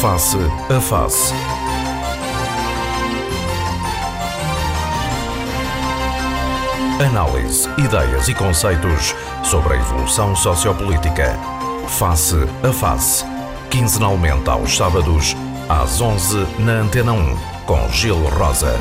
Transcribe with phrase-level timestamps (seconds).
[0.00, 1.34] Face a Face.
[7.06, 11.34] Análise, ideias e conceitos sobre a evolução sociopolítica.
[11.98, 12.34] Face
[12.66, 13.26] a Face.
[13.70, 15.34] Quinzenalmente aos sábados,
[15.68, 17.36] às 11 na Antena 1,
[17.66, 18.72] com Gil Rosa.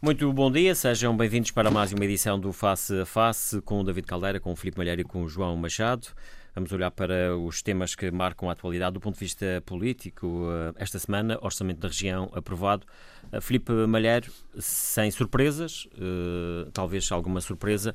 [0.00, 3.84] Muito bom dia, sejam bem-vindos para mais uma edição do Face a Face com o
[3.84, 6.06] David Caldeira, com o Filipe Malheiro e com o João Machado.
[6.54, 10.48] Vamos olhar para os temas que marcam a atualidade do ponto de vista político.
[10.50, 12.86] Eh, esta semana, Orçamento da Região aprovado.
[13.32, 17.94] Eh, Filipe Malheiro, sem surpresas, eh, talvez alguma surpresa,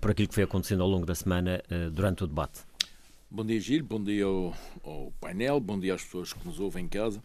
[0.00, 1.60] por aquilo que foi acontecendo ao longo da semana
[1.92, 2.60] durante o debate.
[3.28, 3.84] Bom dia, Gil.
[3.84, 4.54] Bom dia ao,
[4.84, 5.58] ao, painel.
[5.58, 7.22] Bom dia às pessoas que nos ouvem em casa.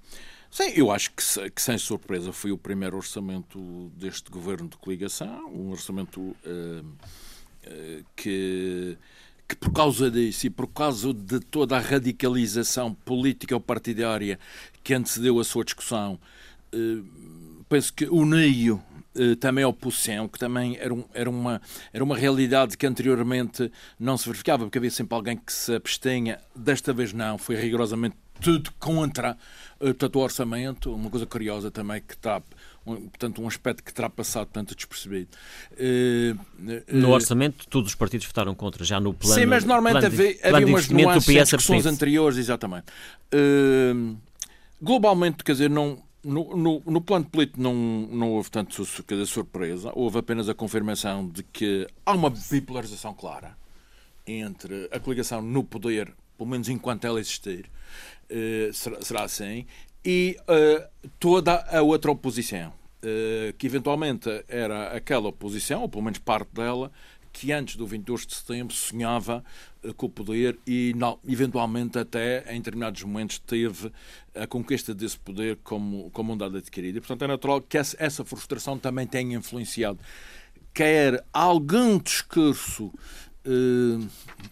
[0.50, 5.48] Sim, eu acho que, que, sem surpresa foi o primeiro orçamento deste governo de coligação,
[5.54, 6.36] um orçamento uh,
[6.82, 8.98] uh, que
[9.48, 14.38] que por causa disso e por causa de toda a radicalização política ou partidária
[14.84, 16.20] que antecedeu a sua discussão,
[16.74, 17.02] eh,
[17.70, 18.82] penso que o NIO
[19.18, 23.72] eh, também a oposição, que também era, um, era, uma, era uma realidade que anteriormente
[24.00, 26.40] não se verificava, porque havia sempre alguém que se abstenha.
[26.56, 29.36] Desta vez não, foi rigorosamente tudo contra
[29.80, 30.94] uh, o orçamento.
[30.94, 32.42] Uma coisa curiosa também que está
[32.94, 35.30] um, portanto, um aspecto que terá passado tanto despercebido.
[35.74, 39.36] Uh, uh, no orçamento, todos os partidos votaram contra, já no plano.
[39.36, 42.86] Sim, mas normalmente havia, havia umas nuances em discussões anteriores, exatamente.
[43.34, 44.18] Uh,
[44.82, 49.92] globalmente, quer dizer, não, no, no, no, plano político não, não houve tanto dizer, surpresa,
[49.94, 53.58] houve apenas a confirmação de que há uma bipolarização clara
[54.26, 57.70] entre a coligação no poder, pelo menos enquanto ela existir,
[58.74, 59.66] será, será assim,
[60.08, 62.72] e uh, toda a outra oposição,
[63.58, 66.92] que eventualmente era aquela oposição, ou pelo menos parte dela,
[67.38, 69.44] que antes do 22 de setembro sonhava
[69.84, 73.92] uh, com o poder e não, eventualmente até em determinados momentos teve
[74.34, 76.98] a conquista desse poder como, como um dado adquirido.
[76.98, 80.00] E, portanto, é natural que essa, frustração também tenha influenciado
[80.74, 83.27] quer algum discurso eh,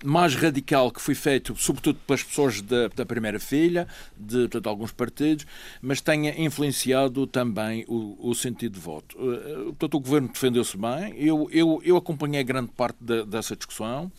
[0.04, 4.92] mais radical que foi feito, sobretudo pelas pessoas da, da primeira filha, de, de, alguns
[4.92, 5.46] partidos,
[5.82, 9.18] mas tenha influenciado também o, o sentido de voto.
[9.18, 11.16] Uh, portanto, o governo defendeu-se bem.
[11.18, 14.12] Eu, eu, eu acompanhei grande parte de, dessa discussão.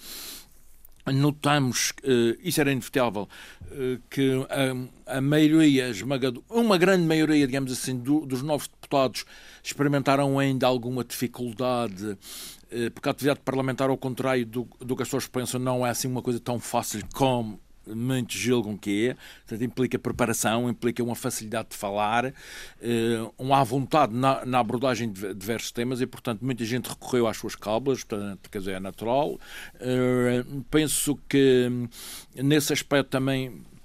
[1.07, 1.93] Notamos,
[2.43, 3.29] isso era inevitável,
[4.11, 4.45] que
[5.07, 9.25] a, a maioria esmagadora, uma grande maioria, digamos assim, do, dos novos deputados
[9.63, 12.17] experimentaram ainda alguma dificuldade eh,
[12.95, 16.09] porque a atividade parlamentar, ao contrário do, do que as pessoas pensam, não é assim
[16.09, 17.61] uma coisa tão fácil como
[17.95, 19.17] muitos julgam que é.
[19.47, 25.35] Portanto, implica preparação, implica uma facilidade de falar, eh, uma vontade na, na, abordagem de
[25.35, 29.39] diversos temas e, portanto, muita gente recorreu às suas cábulas, portanto, quer dizer, é natural.
[29.81, 31.71] Eh, penso que
[32.35, 33.76] nesse aspecto também eh,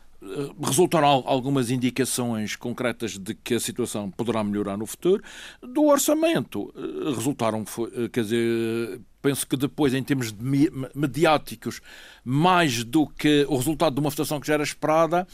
[0.63, 5.23] resultaram algumas indicações concretas de que a situação poderá melhorar no futuro.
[5.61, 11.81] Do orçamento, eh, resultaram, eh, quer dizer, penso que depois, em termos de mediáticos,
[12.23, 15.27] mais do que o resultado de uma votação que já era esperada,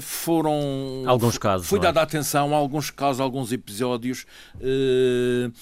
[0.00, 1.04] foram.
[1.06, 1.68] Alguns casos.
[1.68, 1.82] Foi é?
[1.82, 2.02] dada é?
[2.02, 4.26] atenção a alguns casos, a alguns episódios.
[4.56, 5.52] Uh,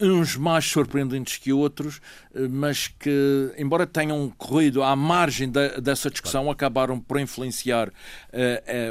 [0.00, 1.98] uns mais surpreendentes que outros,
[2.34, 7.92] uh, mas que, embora tenham corrido à margem da, dessa discussão, acabaram por influenciar uh,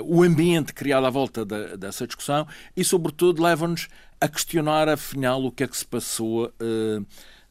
[0.05, 3.87] o ambiente criado à volta da, dessa discussão e, sobretudo, levam-nos
[4.19, 6.53] a questionar, afinal, o que é que se passou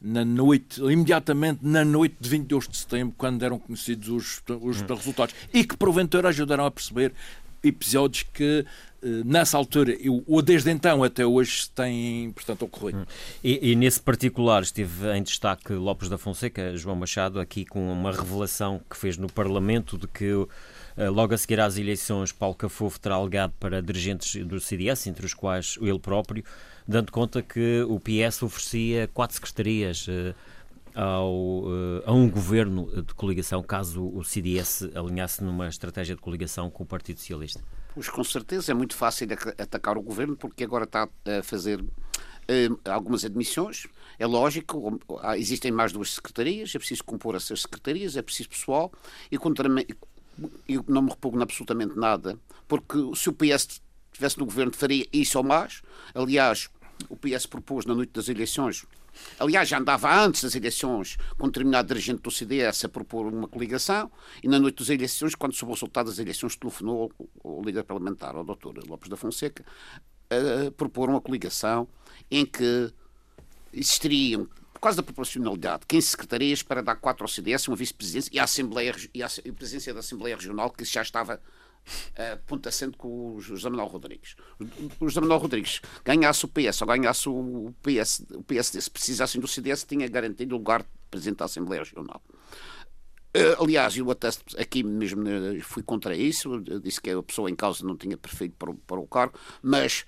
[0.01, 4.85] na noite, imediatamente na noite de 22 de setembro, quando eram conhecidos os, os hum.
[4.95, 7.13] resultados, e que porventura ajudaram a perceber
[7.63, 8.65] episódios que eh,
[9.25, 9.97] nessa altura
[10.27, 12.99] ou desde então até hoje têm, portanto, ocorrido.
[12.99, 13.05] Hum.
[13.43, 18.11] E, e, nesse particular esteve em destaque Lopes da Fonseca, João Machado, aqui com uma
[18.11, 20.31] revelação que fez no Parlamento de que
[20.95, 25.25] eh, logo a seguir às eleições Paulo Cafofo terá alegado para dirigentes do CDS, entre
[25.25, 26.43] os quais ele próprio,
[26.87, 30.33] dando conta que o PS oferecia quatro secretarias eh,
[30.93, 31.63] ao,
[32.05, 36.85] a um governo de coligação, caso o CDS alinhasse numa estratégia de coligação com o
[36.85, 37.63] Partido Socialista.
[37.93, 39.27] Pois com certeza é muito fácil
[39.57, 43.85] atacar o governo porque agora está a fazer uh, algumas admissões.
[44.17, 44.99] É lógico,
[45.35, 48.91] existem mais duas secretarias, é preciso compor essas secretarias, é preciso pessoal
[49.29, 49.67] e contra
[50.67, 55.37] eu não me repugno absolutamente nada, porque se o PS estivesse no governo faria isso
[55.37, 55.81] ou mais.
[56.13, 56.69] Aliás,
[57.09, 58.85] o PS propôs na noite das eleições
[59.39, 63.47] Aliás, já andava antes das eleições com um determinado dirigente do CDS a propor uma
[63.47, 64.11] coligação
[64.43, 67.11] e na noite das eleições, quando soube o resultado das eleições, telefonou
[67.43, 68.87] o líder parlamentar, o Dr.
[68.87, 69.63] Lopes da Fonseca,
[70.29, 71.87] a propor uma coligação
[72.29, 72.91] em que
[73.73, 74.47] existiriam
[74.81, 78.95] causa da proporcionalidade, 15 secretarias para dar 4 ao CDS, uma vice-presidência e a, Assembleia,
[79.13, 81.39] e a presidência da Assembleia Regional, que já estava
[81.87, 84.35] uh, ponto assente com o José Manuel Rodrigues.
[84.99, 89.39] O José Manuel Rodrigues ganhasse o PS ou ganhasse o, PS, o PSD, se precisassem
[89.39, 92.21] do CDS, tinha garantido o lugar de presidente da Assembleia Regional.
[93.35, 95.23] Uh, aliás, eu até aqui mesmo
[95.63, 98.99] fui contra isso, disse que a pessoa em causa não tinha perfeito para o, para
[98.99, 100.05] o cargo, mas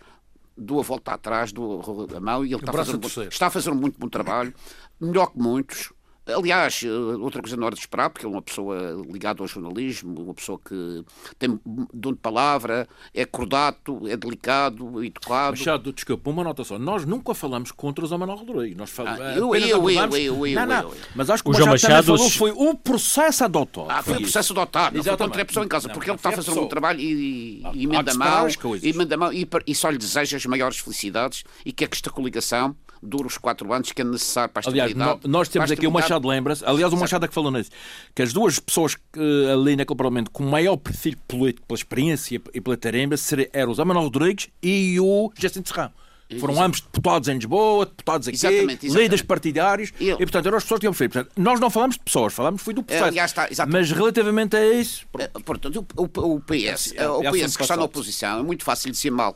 [0.58, 1.82] dou a volta atrás, dou
[2.16, 4.54] a mão e ele está a, fazer um, está a fazer um muito bom trabalho,
[5.00, 5.94] melhor que muitos.
[6.26, 10.22] Aliás, eh, outra coisa não era de esperar, porque é uma pessoa ligada ao jornalismo,
[10.22, 11.04] uma pessoa que
[11.38, 11.60] tem
[11.94, 15.58] dom de palavra, é cordato, é delicado, educado.
[15.58, 16.80] Machado, desculpa, uma nota só.
[16.80, 18.78] Nós nunca falamos contra o Zé Manuel Rodrigues.
[18.78, 20.92] Nós falamos, ah, eu, eu, eu, eu, eu, não, não.
[21.14, 23.90] Mas acho que o, o João Machado, falou foi o processo adotado.
[23.90, 24.96] Ah, foi o processo adotado.
[24.96, 27.00] Não foi contra a pessoa em casa, não, porque ele está a fazer um trabalho
[27.02, 31.74] e, e, e emenda mal, e, e, e só lhe deseja as maiores felicidades e
[31.74, 35.02] que é que esta coligação dure os quatro anos que é necessário para a estabilidade.
[35.02, 37.70] Aliás, nós temos aqui o Machado lembra-se, aliás, o Machado é que falou nisso,
[38.16, 42.62] que as duas pessoas que, ali naquele Parlamento com maior perfil político, pela experiência e
[42.62, 43.16] pela tarefa,
[43.52, 45.92] eram o Zé Manuel Rodrigues e o Jacinto Serrão.
[46.40, 48.96] Foram ambos deputados em Lisboa, deputados aqui, exatamente, exatamente.
[48.96, 51.28] líderes partidários, e, portanto eram as pessoas que tinham feito.
[51.38, 53.42] Nós não falamos de pessoas, falamos foi do é, processo.
[53.52, 55.06] Está, mas relativamente a isso.
[55.20, 58.64] É, portanto, o, o, PS, é, é, o PS que está na oposição, é muito
[58.64, 59.36] fácil dizer mal.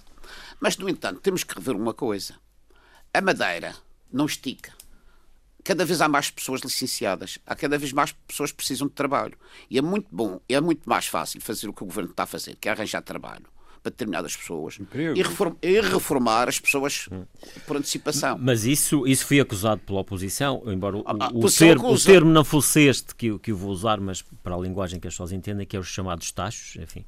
[0.59, 2.35] Mas, no entanto, temos que rever uma coisa.
[3.13, 3.75] A Madeira
[4.11, 4.71] não estica.
[5.63, 9.37] Cada vez há mais pessoas licenciadas, há cada vez mais pessoas que precisam de trabalho.
[9.69, 12.27] E é muito bom, é muito mais fácil fazer o que o governo está a
[12.27, 13.45] fazer, que é arranjar trabalho
[13.83, 14.79] para determinadas pessoas
[15.15, 17.07] e, reform, e, reformar as pessoas
[17.65, 18.37] por antecipação.
[18.39, 22.43] Mas isso, isso foi acusado pela oposição, embora o, ah, o, termo, o termo não
[22.43, 25.65] fosse este que, que eu vou usar, mas para a linguagem que as pessoas entendem,
[25.65, 27.05] que é os chamados tachos, enfim.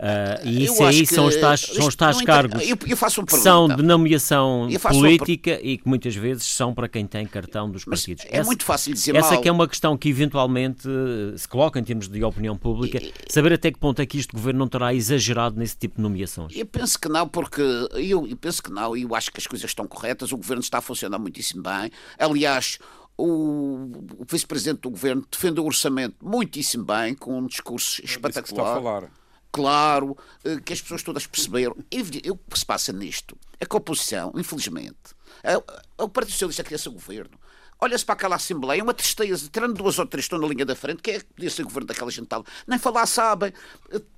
[0.00, 3.36] Uh, e isso aí são os tais, são os tais cargos eu, eu faço que
[3.36, 8.00] são de nomeação política e que muitas vezes são para quem tem cartão dos Mas
[8.00, 8.24] partidos.
[8.24, 9.42] É essa, muito fácil dizer Essa mal.
[9.44, 10.88] é uma questão que eventualmente
[11.36, 14.32] se coloca em termos de opinião pública, e, saber até que ponto é que este
[14.32, 16.56] governo não terá exagerado nesse tipo de nomeações.
[16.56, 19.68] Eu penso que não, porque eu, eu penso que não, eu acho que as coisas
[19.68, 21.90] estão corretas, o governo está a funcionar muitíssimo bem.
[22.18, 22.78] Aliás,
[23.18, 29.10] o, o vice-presidente do governo defende o orçamento muitíssimo bem, com um discurso espetacular.
[29.52, 31.76] Claro, eh, que as pessoas todas perceberam.
[31.90, 36.32] E o que se passa nisto é que a oposição, infelizmente, é, é o Partido
[36.32, 37.38] Socialista que esse governo.
[37.82, 41.00] Olha-se para aquela Assembleia, uma tristeza, tirando duas ou três estão na linha da frente,
[41.00, 42.44] que é que podia ser governo daquela gente tal.
[42.66, 43.54] Nem falar sabem,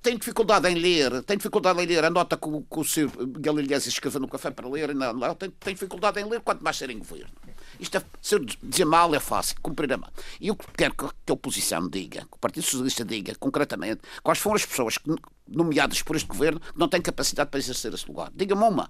[0.01, 3.09] tem dificuldade em ler, tem dificuldade em ler, a nota que o, que o Sr.
[3.59, 6.75] Ilhas escreveu no café para ler, não, não, tem, tem dificuldade em ler, quanto mais
[6.75, 7.31] ser em governo.
[7.79, 10.09] Isto é, se eu dizer mal é fácil, cumprir a mão.
[10.39, 14.39] E eu quero que a oposição me diga, que o Partido Socialista diga concretamente quais
[14.39, 15.09] foram as pessoas que,
[15.47, 18.31] nomeadas por este governo que não têm capacidade para exercer esse lugar.
[18.33, 18.89] Diga-me uma.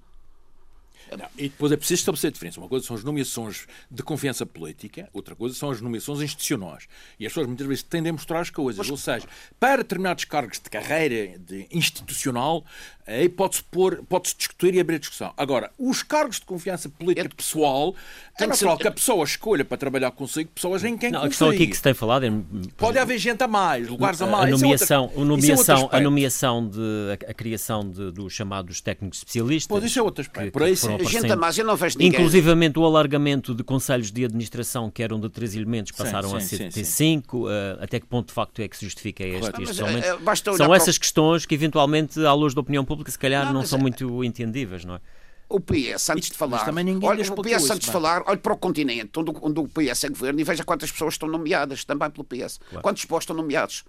[1.17, 2.59] Não, e depois é preciso estabelecer a diferença.
[2.59, 6.87] Uma coisa são as nomeações de confiança política, outra coisa são as nomeações institucionais.
[7.19, 8.79] E as pessoas muitas vezes tendem a mostrar as coisas.
[8.79, 8.89] Mas...
[8.89, 9.27] Ou seja,
[9.59, 12.65] para determinados cargos de carreira de institucional,
[13.07, 15.33] aí pode-se pôr, pode-se discutir e abrir a discussão.
[15.37, 17.35] Agora, os cargos de confiança política Eu...
[17.35, 17.95] pessoal,
[18.37, 21.21] tem que ser algo que a pessoa escolha para trabalhar consigo pessoas em quem não,
[21.21, 21.27] confia.
[21.27, 22.31] A questão aqui que se tem falado é...
[22.75, 24.47] Pode haver gente a mais, lugares a mais.
[24.47, 26.79] A nomeação, é outra, nomeação, é a nomeação de...
[27.27, 29.67] A, a criação de, dos chamados técnicos especialistas...
[29.67, 30.45] Pois isso é outro aspecto.
[30.45, 32.19] Que, Por aí sim gente a mais, eu não vejo ninguém.
[32.19, 36.55] Inclusivamente o alargamento de conselhos de administração, que eram de três elementos, passaram sim, sim,
[36.55, 37.47] a ser de cinco.
[37.47, 40.05] Uh, até que ponto de facto é que se justifica este, este aumento?
[40.05, 43.65] Uh, São essas questões que eventualmente, à luz da opinião pública, se calhar não, não
[43.65, 43.81] são é...
[43.81, 45.01] muito entendíveis, não é?
[45.49, 46.67] O PS, antes de falar,
[47.03, 50.09] olha, o PS, antes de falar, olhe para o continente onde, onde o PS é
[50.09, 52.59] governo e veja quantas pessoas estão nomeadas também pelo PS.
[52.69, 52.81] Claro.
[52.81, 53.83] Quantos postos estão nomeados?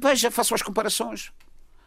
[0.00, 1.30] Veja, façam as comparações.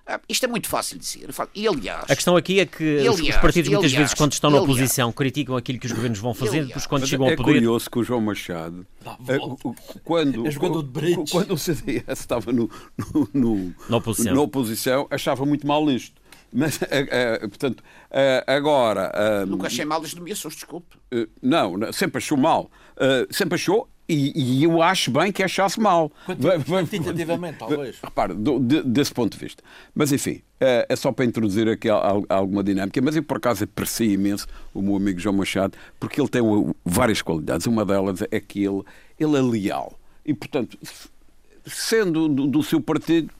[0.05, 1.29] Ah, isto é muito fácil de dizer.
[1.53, 2.05] E aliás.
[2.09, 5.11] A questão aqui é que aliás, os partidos, muitas aliás, vezes, quando estão na oposição,
[5.11, 7.51] criticam aquilo que os governos vão fazer, depois, quando chegam ao é poder.
[7.51, 8.85] É curioso que o João Machado,
[9.27, 9.37] eh,
[10.03, 10.53] quando, é
[11.29, 12.69] quando o CDS estava no,
[13.13, 14.33] no, no, na, oposição.
[14.33, 16.20] na oposição, achava muito mal isto.
[16.53, 19.45] Mas, uh, uh, portanto, uh, agora.
[19.45, 20.97] Nunca achei mal as nomeações, desculpe.
[21.41, 22.69] não, sempre achou mal.
[23.31, 26.11] sempre achou e, e, eu acho bem que achasse mal.
[26.67, 27.97] Quantitativamente, talvez.
[28.03, 29.63] Repare, do, de, desse ponto de vista.
[29.95, 31.87] Mas, enfim, é, é só para introduzir aqui
[32.27, 33.01] alguma dinâmica.
[33.01, 36.41] Mas eu, por acaso, aprecio imenso o meu amigo João Machado, porque ele tem
[36.83, 37.65] várias qualidades.
[37.67, 38.83] Uma delas é que ele,
[39.17, 39.97] ele é leal.
[40.25, 40.77] E, portanto,
[41.65, 43.31] sendo do, do seu partido,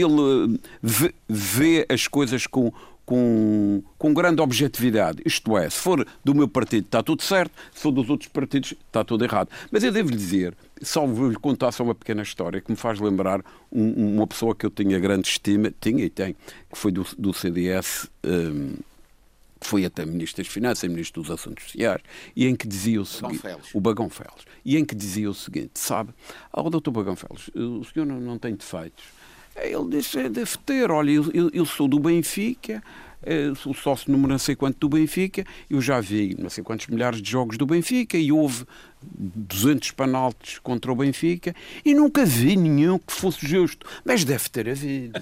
[0.00, 2.72] ele vê, vê as coisas com,
[3.06, 5.22] com, com grande objetividade.
[5.24, 8.72] Isto é, se for do meu partido está tudo certo, se for dos outros partidos
[8.72, 9.48] está tudo errado.
[9.70, 12.98] Mas eu devo lhe dizer, só vou-lhe contar só uma pequena história que me faz
[12.98, 17.06] lembrar um, uma pessoa que eu tinha grande estima, tinha e tem, que foi do,
[17.16, 18.74] do CDS, um,
[19.60, 22.02] foi até Ministro das Finanças, Ministro dos Assuntos Sociais,
[22.34, 23.40] e em que dizia o seguinte...
[23.72, 24.44] O Bagão Feles.
[24.64, 26.10] E em que dizia o seguinte, sabe,
[26.52, 29.04] ao doutor Bagão Feles, o senhor não, não tem defeitos.
[29.58, 32.82] Ele disse, é, deve ter, olha, eu, eu, sou do Benfica,
[33.22, 36.86] eh, sou sócio número não sei quanto do Benfica, eu já vi não sei quantos
[36.86, 38.64] milhares de jogos do Benfica e houve
[39.02, 43.86] 200 penaltis contra o Benfica e nunca vi nenhum que fosse justo.
[44.04, 45.20] Mas deve ter havido.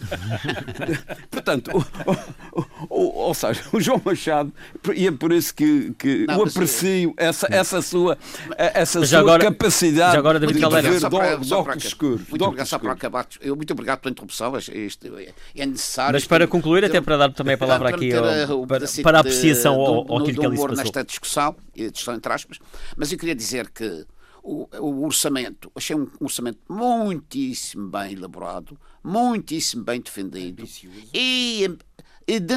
[1.31, 4.52] Portanto, o, o, o, ou seja, o João Machado,
[4.95, 8.19] e é por isso que, que não, eu aprecio essa, essa sua,
[8.57, 12.28] essa sua agora, capacidade agora, David de ver óculos escuros.
[12.28, 13.26] Muito obrigado, só para acabar.
[13.40, 14.57] Eu, muito obrigado pela interrupção.
[14.59, 15.07] Isto
[15.54, 16.12] é necessário.
[16.12, 19.75] Mas para concluir, até para dar também a palavra aqui ao, para, para, a apreciação
[19.75, 20.76] ao, ao aquilo que ali se passou.
[20.76, 22.59] nesta discussão, discussão entre aspas,
[22.97, 24.06] mas eu queria dizer que
[24.42, 31.78] o, o, orçamento, achei um orçamento muitíssimo bem elaborado, muitíssimo bem defendido e e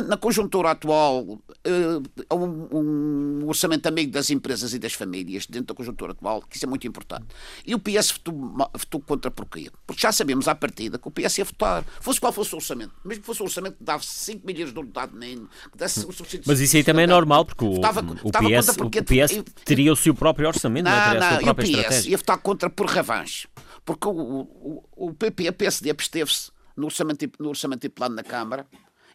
[0.08, 5.74] na conjuntura atual, uh, um, um, orçamento amigo das empresas e das famílias, dentro da
[5.74, 7.26] conjuntura atual, que isso é muito importante.
[7.66, 8.34] E o PS votou,
[8.74, 9.70] votou contra porquê?
[9.86, 11.84] Porque já sabemos à partida que o PS ia votar.
[12.00, 14.80] Fosse qual fosse o orçamento, mesmo que fosse o orçamento que dava 5 milhões de
[14.80, 16.14] unidade nem que desse o
[16.46, 19.96] Mas isso aí também é normal, porque o, votava, o, PS, o PS teria o
[19.96, 22.12] seu próprio orçamento, não, não, não, a sua própria e o PS estratégia.
[22.12, 23.48] ia votar contra por revanche.
[23.84, 28.24] Porque o, o, o PP, a PSD absteve-se no orçamento, no orçamento e plano na
[28.24, 28.66] Câmara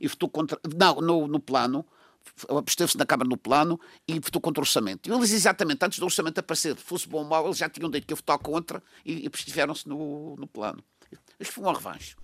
[0.03, 0.59] e votou contra.
[0.77, 1.87] Não, no, no plano,
[2.49, 5.09] absteve-se na Câmara no plano e votou contra o orçamento.
[5.09, 8.07] E eles, exatamente antes do orçamento aparecer, fosse bom ou mau, eles já tinham dito
[8.07, 10.83] que ia votar contra e, e abstiveram-se no, no plano.
[11.39, 12.17] Isto foi uma revanche.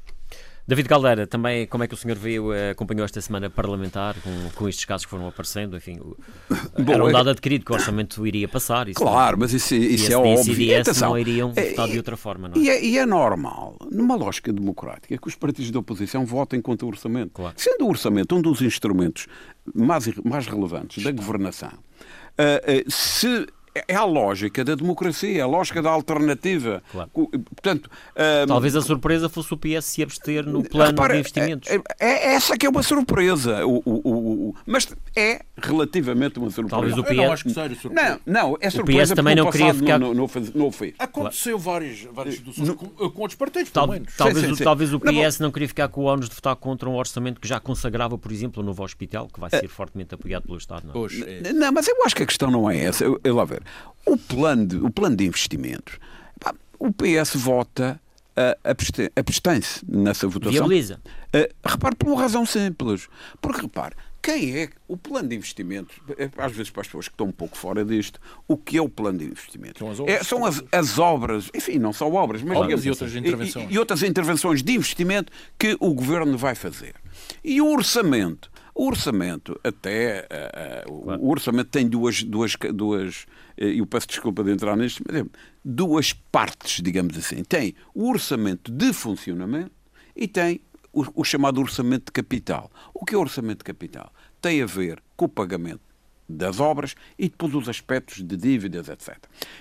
[0.69, 4.51] David Caldeira, também como é que o senhor viu, eh, acompanhou esta semana parlamentar com,
[4.55, 5.75] com estes casos que foram aparecendo?
[5.79, 5.99] Enfim,
[6.79, 8.87] Bom, era um é dado adquirido que o orçamento iria passar.
[8.87, 10.61] Isso claro, mas isso, isso é óbvio.
[10.61, 12.49] E Atenção, não iriam é, votar de outra forma.
[12.49, 12.59] Não é?
[12.59, 16.85] E, é, e é normal, numa lógica democrática, que os partidos da oposição votem contra
[16.85, 17.31] o orçamento.
[17.33, 17.55] Claro.
[17.57, 19.27] Sendo o orçamento um dos instrumentos
[19.75, 25.83] mais, mais relevantes da governação, uh, uh, se é a lógica da democracia, a lógica
[25.83, 26.83] da alternativa.
[26.91, 27.11] Claro.
[27.13, 31.71] Portanto, um, Talvez a surpresa fosse o PS se abster no plano repara, de investimentos.
[31.71, 33.65] É, é, é, essa que é uma surpresa.
[33.67, 36.71] O, o, o, mas é relativamente uma surpresa.
[36.71, 37.11] Talvez o PS...
[37.11, 38.21] Eu não acho que seja surpresa.
[38.27, 39.99] Não, não, é surpresa o PS também não queria ficar...
[39.99, 40.53] No, no, fez.
[40.99, 41.81] Aconteceu claro.
[41.81, 42.75] várias, várias situações no...
[42.75, 44.15] com, com outros partidos, Tal, menos.
[44.17, 44.65] Talvez, sim, sim, sim.
[44.65, 47.41] talvez o PS não, não, queria ficar com o ónus de votar contra um orçamento
[47.41, 49.69] que já consagrava, por exemplo, o novo hospital, que vai ser é.
[49.69, 50.89] fortemente apoiado pelo Estado.
[50.93, 51.53] Não, é?
[51.53, 53.05] não, mas eu acho que a questão não é essa.
[53.05, 53.63] Eu, eu lá ver.
[54.05, 55.99] O plano de, o plano de investimentos,
[56.41, 58.01] pá, o PS vota
[58.39, 60.53] uh, abstém-se nessa votação.
[60.53, 61.01] Viabiliza.
[61.35, 63.09] Uh, repare, por uma razão simples.
[63.41, 63.95] Porque, repare,
[64.29, 65.97] quem é o plano de investimentos?
[66.19, 68.83] É, às vezes, para as pessoas que estão um pouco fora disto, o que é
[68.83, 69.79] o plano de investimentos?
[69.79, 72.91] São as obras, é, são as, as, obras enfim, não só obras, mas obras e
[72.91, 73.71] outras intervenções.
[73.71, 76.95] E, e outras intervenções de investimento que o governo vai fazer.
[77.43, 81.21] E o orçamento o orçamento, até uh, uh, claro.
[81.21, 83.23] o orçamento tem duas, duas, duas
[83.61, 85.25] uh, eu peço desculpa de entrar nisto, mas
[85.65, 87.43] duas partes, digamos assim.
[87.43, 89.73] Tem o orçamento de funcionamento
[90.15, 90.61] e tem
[90.93, 92.71] o, o chamado orçamento de capital.
[92.95, 94.13] O que é o orçamento de capital?
[94.41, 95.81] Tem a ver com o pagamento
[96.29, 99.17] das obras e depois os aspectos de dívidas, etc.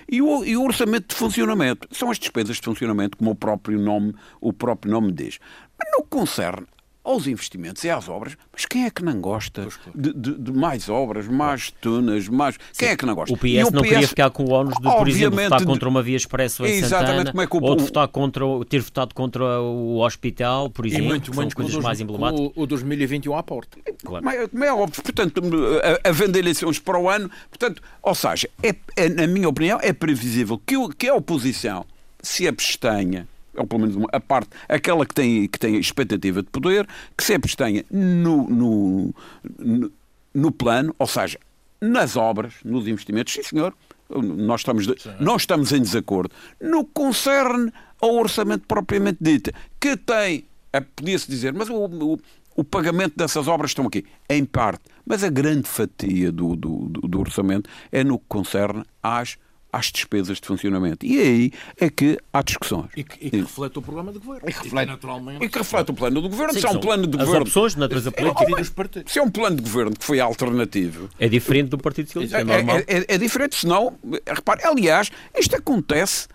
[0.08, 3.78] E o, e o, orçamento de funcionamento são as despesas de funcionamento, como o próprio
[3.78, 5.38] nome, o próprio nome diz.
[5.78, 6.66] Mas que concerne
[7.08, 10.90] aos investimentos e às obras, mas quem é que não gosta de, de, de mais
[10.90, 12.56] obras, mais tunas, mais.
[12.56, 12.80] Sim.
[12.80, 13.32] Quem é que não gosta?
[13.32, 15.88] O PS o não PS, queria ficar com o ónus de, por exemplo, votar contra
[15.88, 17.62] uma via expresso em Santana, como é que o...
[17.62, 21.72] ou de votar contra, ter votado contra o hospital, por exemplo, e muito, muito coisas
[21.72, 22.52] dois, mais emblemáticas.
[22.54, 23.78] O, o 2021 à porta.
[24.04, 24.22] Claro.
[24.22, 25.42] Mas, como é óbvio, portanto,
[26.04, 30.60] havendo eleições para o ano, portanto, ou seja, é, é, na minha opinião, é previsível
[30.66, 31.86] que, que a oposição
[32.22, 33.26] se abstenha
[33.58, 36.86] ou pelo menos a parte, aquela que tem, que tem expectativa de poder,
[37.16, 39.14] que se abstenha no, no,
[39.58, 39.92] no,
[40.34, 41.38] no plano, ou seja,
[41.80, 43.74] nas obras, nos investimentos, sim senhor,
[44.10, 46.34] nós estamos, de, nós estamos em desacordo.
[46.60, 50.46] No que concerne ao orçamento propriamente dito, que tem,
[50.96, 52.18] podia-se dizer, mas o, o,
[52.56, 57.20] o, pagamento dessas obras estão aqui, em parte, mas a grande fatia do, do, do
[57.20, 59.36] orçamento é no que concerne às
[59.72, 61.04] às despesas de funcionamento.
[61.04, 62.90] E aí é que há discussões.
[62.96, 64.48] E que, e que reflete o programa do governo.
[64.48, 65.44] E que reflete, naturalmente.
[65.44, 66.54] E que reflete o plano do governo.
[66.54, 67.42] Sim, se é um plano de governo.
[67.42, 68.44] opções de natureza política.
[68.44, 71.08] É, se é um plano de governo que foi alternativo.
[71.18, 72.38] É diferente do Partido Socialista.
[72.38, 72.78] É, é, normal.
[72.78, 73.98] É, é, é diferente, senão.
[74.26, 76.28] Repare, aliás, isto acontece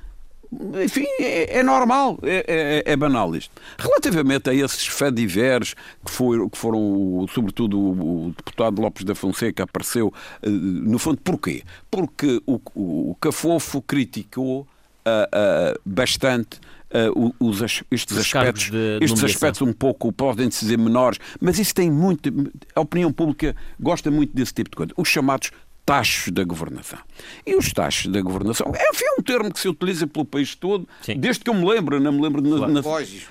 [0.84, 3.52] enfim, é, é normal, é, é, é, banal isto.
[3.78, 5.74] Relativamente a esses fediveres
[6.06, 11.20] que, foi, que foram, sobretudo, o, o, deputado Lopes da Fonseca apareceu, eh, no fundo,
[11.24, 11.64] porquê?
[11.90, 16.60] Porque o, o Cafofo criticou uh, bastante
[16.94, 21.92] uh, os, estes os aspectos, estes aspectos um pouco, podem-se dizer menores, mas isso tem
[21.92, 22.30] muito.
[22.76, 24.94] A opinião pública gosta muito desse tipo de coisa.
[24.96, 25.52] Os chamados
[25.86, 27.00] taxos da governação.
[27.46, 30.88] E os taxos da governação é, é um termo que se utiliza pelo país todo,
[31.02, 31.18] Sim.
[31.18, 32.42] desde que eu me lembro, não me lembro.
[32.42, 33.28] Na, na, boys.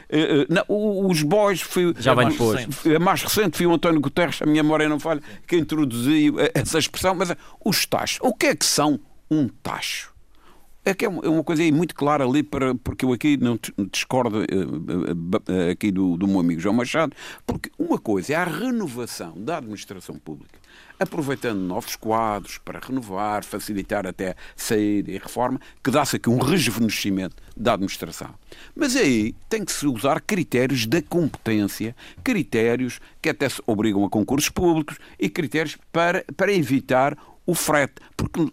[0.69, 2.67] Uh, os boys foi, Já vem depois.
[2.87, 6.79] É mais recente, foi o António Guterres, a minha memória não falha, que introduziu essa
[6.79, 8.19] expressão, mas os taxos.
[8.23, 10.13] O que é que são um taxo?
[10.85, 13.57] É que é, é uma coisa aí muito clara ali, para, porque eu aqui não
[13.93, 17.15] discordo uh, uh, aqui do, do meu amigo João Machado,
[17.47, 20.59] porque uma coisa é a renovação da administração pública,
[21.03, 27.37] aproveitando novos quadros para renovar, facilitar até saída e reforma, que dá-se aqui um rejuvenescimento
[27.57, 28.35] da administração.
[28.75, 34.11] Mas aí tem que se usar critérios da competência, critérios que até se obrigam a
[34.11, 38.53] concursos públicos e critérios para, para evitar o frete, porque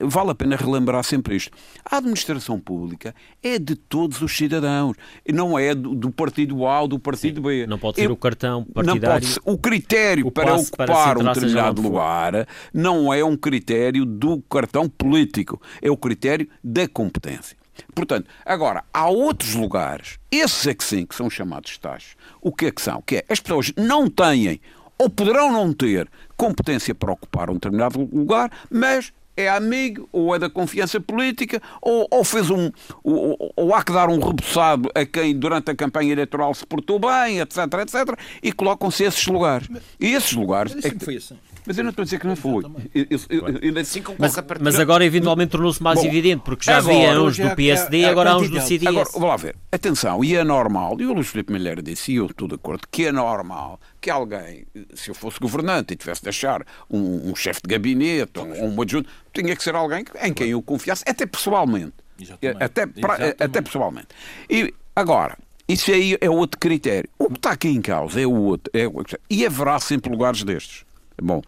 [0.00, 1.56] vale a pena relembrar sempre isto.
[1.84, 4.96] A administração pública é de todos os cidadãos,
[5.32, 7.66] não é do, do partido A ou do partido Sim, B.
[7.66, 9.26] Não pode ser Eu, o cartão partidário.
[9.26, 14.40] Ser, o critério o para ocupar para um determinado lugar não é um critério do
[14.42, 17.56] cartão político, é o critério da competência.
[17.94, 22.14] Portanto, agora, há outros lugares, esses é que sim, que são chamados taxas.
[22.40, 23.02] O que é que são?
[23.02, 24.60] Que é, as pessoas não têm
[25.02, 30.38] ou poderão não ter competência para ocupar um determinado lugar, mas é amigo, ou é
[30.38, 32.70] da confiança política, ou, ou fez um.
[33.02, 37.00] Ou, ou, há que dar um reboçado a quem durante a campanha eleitoral se portou
[37.00, 39.68] bem, etc, etc, e colocam-se esses lugares.
[39.98, 40.74] E esses lugares.
[40.74, 41.04] Mas é que...
[41.04, 41.36] foi assim.
[41.66, 42.64] Mas eu não estou a dizer que não foi.
[42.94, 43.74] Eu, eu, eu,
[44.18, 47.98] mas, mas, agora, eventualmente, tornou-se mais Bom, evidente, porque já agora, havia uns do PSD
[47.98, 48.88] e agora há uns do CDS.
[48.88, 49.56] Agora, vamos lá ver.
[49.70, 52.86] Atenção, e é normal, e o Luís Filipe Milheiro disse, e eu estou de acordo,
[52.90, 57.36] que é normal que alguém, se eu fosse governante e tivesse de achar um, um
[57.36, 61.04] chefe de gabinete ou um, um adjunto, tinha que ser alguém em quem eu confiasse,
[61.06, 61.94] até pessoalmente.
[62.20, 62.62] Exatamente.
[62.62, 63.42] Até, pra, Exatamente.
[63.42, 64.08] até pessoalmente.
[64.50, 65.38] E agora,
[65.68, 67.08] isso aí é outro critério.
[67.18, 68.70] O que está aqui em causa é o outro.
[68.74, 68.86] É,
[69.30, 70.84] e haverá sempre lugares destes.
[71.20, 71.42] Bom,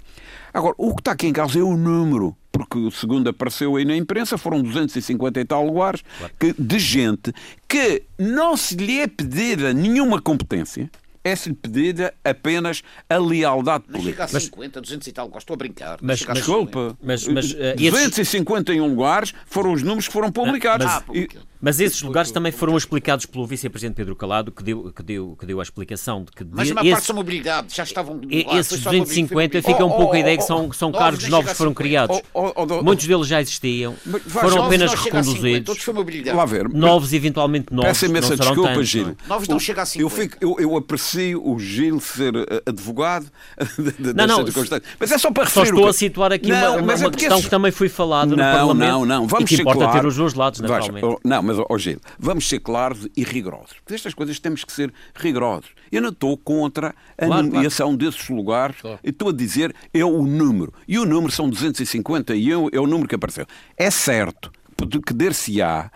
[0.53, 3.97] agora, o que está aqui em causa é o número, porque segundo apareceu aí na
[3.97, 6.03] imprensa, foram 250 e tal lugares
[6.39, 7.33] que, de gente
[7.69, 10.91] que não se lhe é pedida nenhuma competência,
[11.25, 14.29] é-se-lhe pedida apenas a lealdade política.
[14.31, 15.99] Mas chega a 50, 200 e tal, estou a brincar.
[16.03, 18.95] Mas, mas desculpa, mas, mas, uh, 251 esses...
[18.95, 20.87] lugares foram os números que foram publicados.
[20.87, 21.29] Ah, mas, e...
[21.61, 25.47] mas esses lugares também foram explicados pelo vice-presidente Pedro Calado, que deu, que, deu, que
[25.47, 26.45] deu a explicação de que...
[26.45, 28.17] Mas uma parte são mobilidade, já estavam...
[28.17, 31.73] Lá, esses 250 fica um pouco a ideia que são, são cargos novos que foram
[31.73, 32.21] criados.
[32.83, 33.95] Muitos deles já existiam,
[34.27, 35.75] foram apenas reconduzidos.
[36.75, 37.89] Novos, eventualmente novos.
[37.89, 39.17] Peço imensa desculpa, Gil.
[39.27, 40.39] Novos não chega a 50.
[40.41, 43.27] Eu aprecio o Gil ser eh, advogado
[44.15, 44.45] não, não,
[44.99, 45.67] Mas é só para referir.
[45.67, 48.37] Só estou a situar aqui não, uma, uma é questão que também foi falada no
[48.37, 48.91] Parlamento.
[48.91, 51.07] Não, não, vamos e que importa claro, ter os dois lados, naturalmente.
[51.07, 53.77] Vais, não, mas, oh, Gil, vamos ser claros e rigorosos.
[53.85, 55.71] Porque estas coisas temos que ser rigorosos.
[55.91, 57.99] Eu não estou contra a claro, nomeação claro.
[57.99, 58.77] desses lugares.
[58.81, 58.99] Claro.
[59.03, 60.73] Estou a dizer é o número.
[60.87, 63.47] E o número são 251, é o número que apareceu.
[63.77, 64.51] É certo
[65.07, 65.91] que der-se-á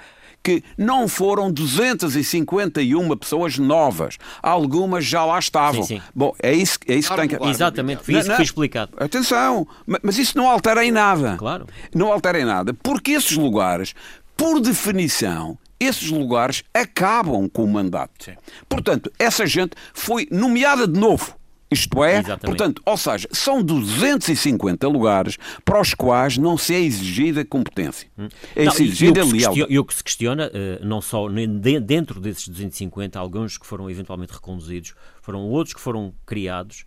[0.49, 4.17] que não foram 251 pessoas novas.
[4.43, 5.83] Algumas já lá estavam.
[5.83, 6.03] Sim, sim.
[6.15, 7.51] Bom, é isso, é isso claro, que tem que...
[7.51, 8.93] Exatamente, foi isso que foi explicado.
[8.97, 9.69] Atenção,
[10.03, 11.37] mas isso não altera em nada.
[11.37, 11.67] Claro.
[11.95, 13.95] Não altera em nada, porque esses lugares,
[14.35, 18.25] por definição, esses lugares acabam com o mandato.
[18.25, 18.33] Sim.
[18.67, 21.38] Portanto, essa gente foi nomeada de novo.
[21.70, 22.46] Isto é, Exatamente.
[22.46, 28.09] portanto, ou seja, são 250 lugares para os quais não se é exigida competência.
[28.18, 28.28] Hum.
[28.57, 29.66] É não, exigida lealdade.
[29.68, 34.33] E o que se questiona, eh, não só dentro desses 250, alguns que foram eventualmente
[34.33, 36.87] reconduzidos, foram outros que foram criados,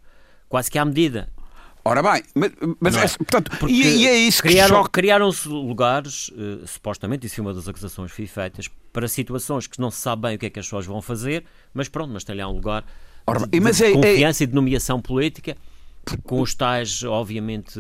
[0.49, 1.29] quase que à medida.
[1.83, 3.05] Ora bem, mas, mas é?
[3.05, 4.89] É, portanto, e, e, é isso criaram, que choca.
[4.89, 9.89] Criaram-se lugares, uh, supostamente, isso foi uma das acusações que feitas, para situações que não
[9.89, 12.35] se sabe bem o que é que as pessoas vão fazer, mas pronto, mas tem
[12.35, 12.85] lá um lugar
[13.31, 14.45] Ora, de, mas de é, confiança é...
[14.45, 15.55] e de nomeação política,
[16.23, 17.79] com os tais, obviamente,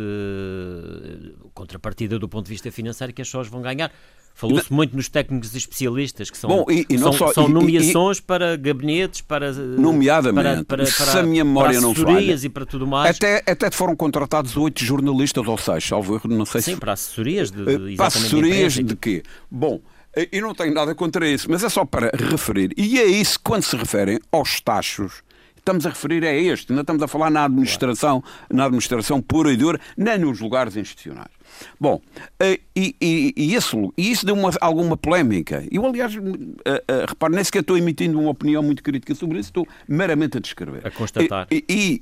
[1.53, 3.91] contrapartida do ponto de vista financeiro que as pessoas vão ganhar.
[4.33, 8.21] Falou-se muito nos técnicos especialistas, que são, Bom, e, e são, só, são nomeações e,
[8.21, 9.51] para gabinetes, para.
[9.51, 12.33] Nomeadamente, para, para, para, se a minha memória não falha.
[12.33, 13.17] e para tudo mais.
[13.17, 16.79] Até, até foram contratados oito jornalistas ou seis, salvo erro, não sei Sim, se.
[16.79, 19.21] para assessorias de, de, eh, Para assessorias de, de quê?
[19.49, 19.81] Bom,
[20.15, 22.73] eh, e não tenho nada contra isso, mas é só para referir.
[22.77, 25.21] E é isso quando se referem aos tachos
[25.61, 29.57] estamos a referir é este, não estamos a falar na administração, na administração pura e
[29.57, 31.29] dura, nem nos lugares institucionais.
[31.79, 32.01] Bom,
[32.39, 35.63] eh, e, e, e, isso, e isso deu uma, alguma polémica.
[35.71, 39.49] Eu, aliás, uh, uh, repare, nem sequer estou emitindo uma opinião muito crítica sobre isso,
[39.49, 40.85] estou meramente a descrever.
[40.85, 41.47] A constatar.
[41.51, 42.01] E,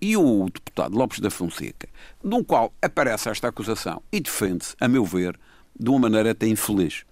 [0.00, 1.88] e, o deputado Lopes da Fonseca,
[2.22, 5.38] no qual aparece esta acusação e defende-se, a meu ver,
[5.78, 7.04] de uma maneira até infeliz.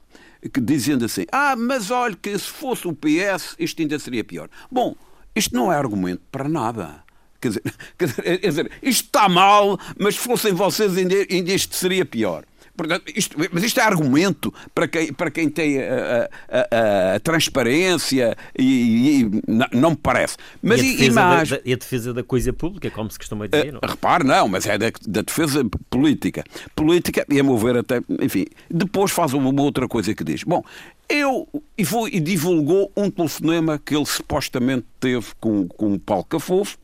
[0.53, 4.49] que, dizendo assim: ah, mas olha que se fosse o PS isto ainda seria pior.
[4.71, 4.95] Bom,
[5.35, 7.03] isto não é argumento para nada.
[7.41, 7.63] Quer dizer,
[7.99, 12.45] quer dizer, isto está mal, mas se fossem vocês ainda, ainda isto seria pior.
[12.79, 18.37] Portanto, isto, mas isto é argumento para quem, para quem tem a, a, a, transparência
[18.57, 19.31] e, e,
[19.77, 20.37] não me parece.
[20.63, 21.49] Mas e a, defesa mais...
[21.51, 23.71] da, e a defesa da coisa pública, como se costuma dizer?
[23.71, 23.91] Uh, não?
[23.91, 26.45] Repare, não, mas é da, da, defesa política.
[26.77, 30.45] Política, e a meu ver até, enfim, depois faz uma outra coisa que diz.
[30.45, 30.63] Bom,
[31.09, 36.25] eu e, foi, e divulgou um telefonema que ele supostamente teve com, com o Paulo
[36.25, 36.79] Cafofo.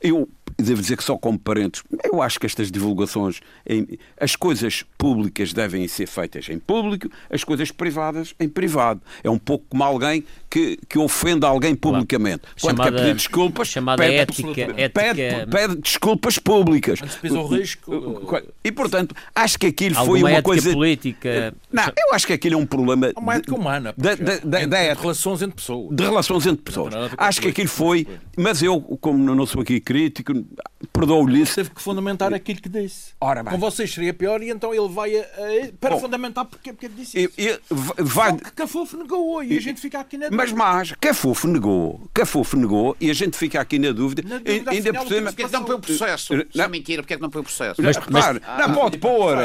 [0.00, 0.26] Eu
[0.62, 3.40] devo dizer que só como parentes, eu acho que estas divulgações,
[4.20, 9.00] as coisas públicas devem ser feitas em público, as coisas privadas em privado.
[9.22, 12.42] É um pouco como alguém que, que ofende alguém publicamente.
[12.42, 12.54] Claro.
[12.60, 15.46] Quando chamada, quer pedir desculpas, chamada pede, ética, pede, ética...
[15.50, 17.00] pede desculpas públicas.
[17.24, 18.42] o risco.
[18.62, 20.72] E, portanto, acho que aquilo foi uma coisa...
[20.72, 21.54] política...
[21.72, 23.08] Não, eu acho que aquilo é um problema...
[23.08, 23.94] É uma ética humana.
[23.96, 25.96] Da, da, da, de relações entre pessoas.
[25.96, 26.94] De relações entre pessoas.
[27.18, 28.06] Acho que aquilo foi...
[28.36, 30.43] Mas eu, como não sou aqui crítico,
[30.92, 31.54] perdoou-lhe isso.
[31.56, 33.12] Teve que fundamentar aquilo que disse.
[33.20, 33.52] Ora bem.
[33.52, 36.88] Com vocês seria pior e então ele vai a, a, para Bom, fundamentar porque, porque
[36.88, 37.34] disse isso.
[37.38, 37.60] E, e,
[37.98, 38.30] vai...
[38.30, 40.42] Só que Cafofo negou e, e, a gente fica aqui na dúvida.
[40.42, 44.22] Mas mais, Cafofo negou, Cafofo negou e a gente fica aqui na dúvida.
[44.22, 45.30] Na dúvida ainda por cima...
[45.30, 46.34] Porque é que não põe o processo?
[46.34, 46.44] Não.
[46.48, 47.82] Isso é mentira, porque é que não põe o processo?
[47.82, 49.36] Mas, mas, ah, não pode pôr.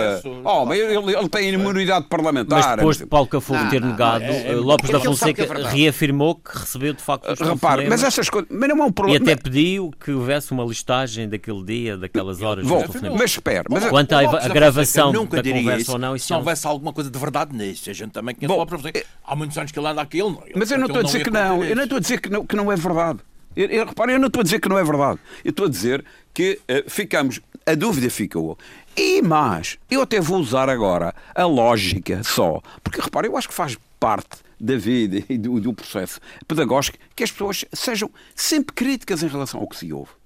[0.43, 2.59] Oh, mas ele, ele tem imunidade parlamentar.
[2.59, 6.93] Mas depois de Paulo Cafofo ter negado, é, é, Lopes da Fonseca reafirmou que recebeu
[6.93, 8.49] de facto os Repare, mas essas coisas...
[8.51, 9.25] Mas não é um problema.
[9.25, 12.65] E até pediu que houvesse uma listagem daquele dia, daquelas horas.
[12.65, 12.83] Bom,
[13.17, 13.65] mas espera.
[13.69, 17.09] Mas Quanto à gravação da conversa isso, ou não, isso se não houvesse alguma coisa
[17.09, 19.03] de verdade nisso, a gente também conhece Bom, o professor.
[19.23, 20.43] Há muitos anos que ele anda aqui, ele não.
[20.55, 21.63] Mas eu não estou a dizer que não.
[21.63, 23.19] Eu não estou a dizer que não, que não é verdade.
[23.55, 25.19] Eu, eu, repare, eu não estou a dizer que não é verdade.
[25.43, 27.39] Eu estou a dizer que uh, ficamos.
[27.65, 28.57] A dúvida ficou.
[28.95, 32.61] E mais, eu até vou usar agora a lógica só.
[32.83, 37.23] Porque, repare, eu acho que faz parte da vida e do, do processo pedagógico que
[37.23, 40.18] as pessoas sejam sempre críticas em relação ao que se ouve.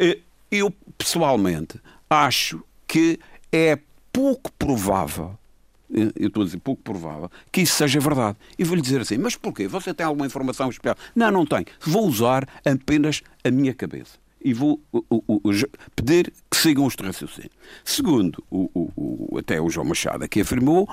[0.00, 3.18] Uh, eu, pessoalmente, acho que
[3.52, 3.78] é
[4.12, 5.36] pouco provável
[5.94, 8.36] eu estou a dizer pouco provável, que isso seja verdade.
[8.58, 9.68] E vou-lhe dizer assim, mas porquê?
[9.68, 10.96] Você tem alguma informação especial?
[11.14, 11.66] Não, não tenho.
[11.80, 14.18] Vou usar apenas a minha cabeça.
[14.42, 15.50] E vou o, o, o,
[15.94, 17.52] pedir que sigam os raciocínios.
[17.84, 18.44] Segundo,
[19.38, 20.88] até o João Machado aqui afirmou,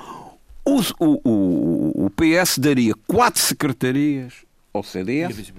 [0.64, 4.32] o, PS daria quatro secretarias
[4.72, 5.52] ao CDS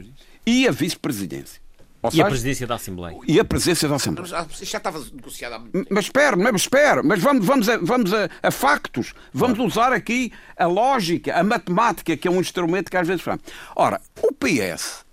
[0.46, 1.62] e a vice-presidência.
[2.04, 3.18] Ou e seja, a presidência da Assembleia.
[3.26, 4.30] E a presidência da Assembleia.
[4.30, 5.88] Mas já estava negociada há muito tempo.
[5.90, 9.14] Mas espera, mas espera, mas vamos, vamos, a, vamos a, a factos.
[9.34, 9.72] Vamos claro.
[9.72, 13.40] usar aqui a lógica, a matemática, que é um instrumento que às vezes faz.
[13.74, 15.06] Ora, o PS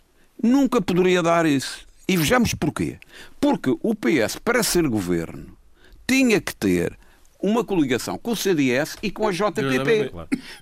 [0.43, 1.87] nunca poderia dar isso.
[2.09, 2.99] E vejamos porquê.
[3.41, 5.57] Porque o PS, para ser governo,
[6.09, 6.99] tinha que ter
[7.43, 10.13] uma coligação com o CDS e com a JPP,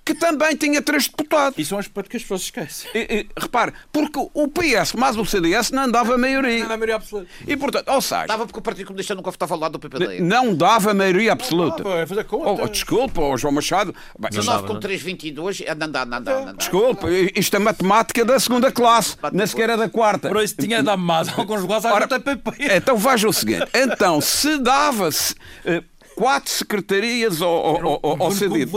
[0.05, 1.57] que também tinha três deputados.
[1.57, 2.89] Isso é um aspecto que as pessoas esquecem.
[2.93, 6.59] E, e, repare, porque o PS mais o CDS não dava maioria.
[6.59, 7.29] Não dava maioria absoluta.
[7.47, 8.27] E, portanto, ou seja...
[8.27, 10.21] Dava porque o Partido Comunista nunca votava ao lado do PPD.
[10.21, 11.83] Não dava maioria absoluta.
[11.83, 12.63] Não dava, fazer conta.
[12.63, 13.93] Oh, desculpa, oh, João Machado.
[14.17, 19.17] 19 com 3,22, não dá, não dá, não Desculpa, isto é matemática da segunda classe,
[19.31, 20.29] nem sequer é da quarta.
[20.29, 22.51] Por isso tinha dado mais alguns lugares à JPP.
[22.75, 25.33] Então veja o seguinte, então se dava-se...
[25.65, 25.83] Uh,
[26.19, 28.69] quatro secretarias ao, ao, ao, ao cedido.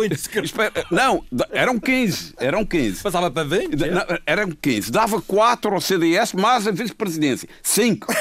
[0.92, 2.34] Não, eram 15.
[2.38, 3.02] Eram 15.
[3.02, 3.74] Passava para 20?
[3.74, 4.92] Não, eram 15.
[4.92, 7.48] Dava quatro ao CDS, mais a vice-presidência.
[7.60, 8.14] Cinco.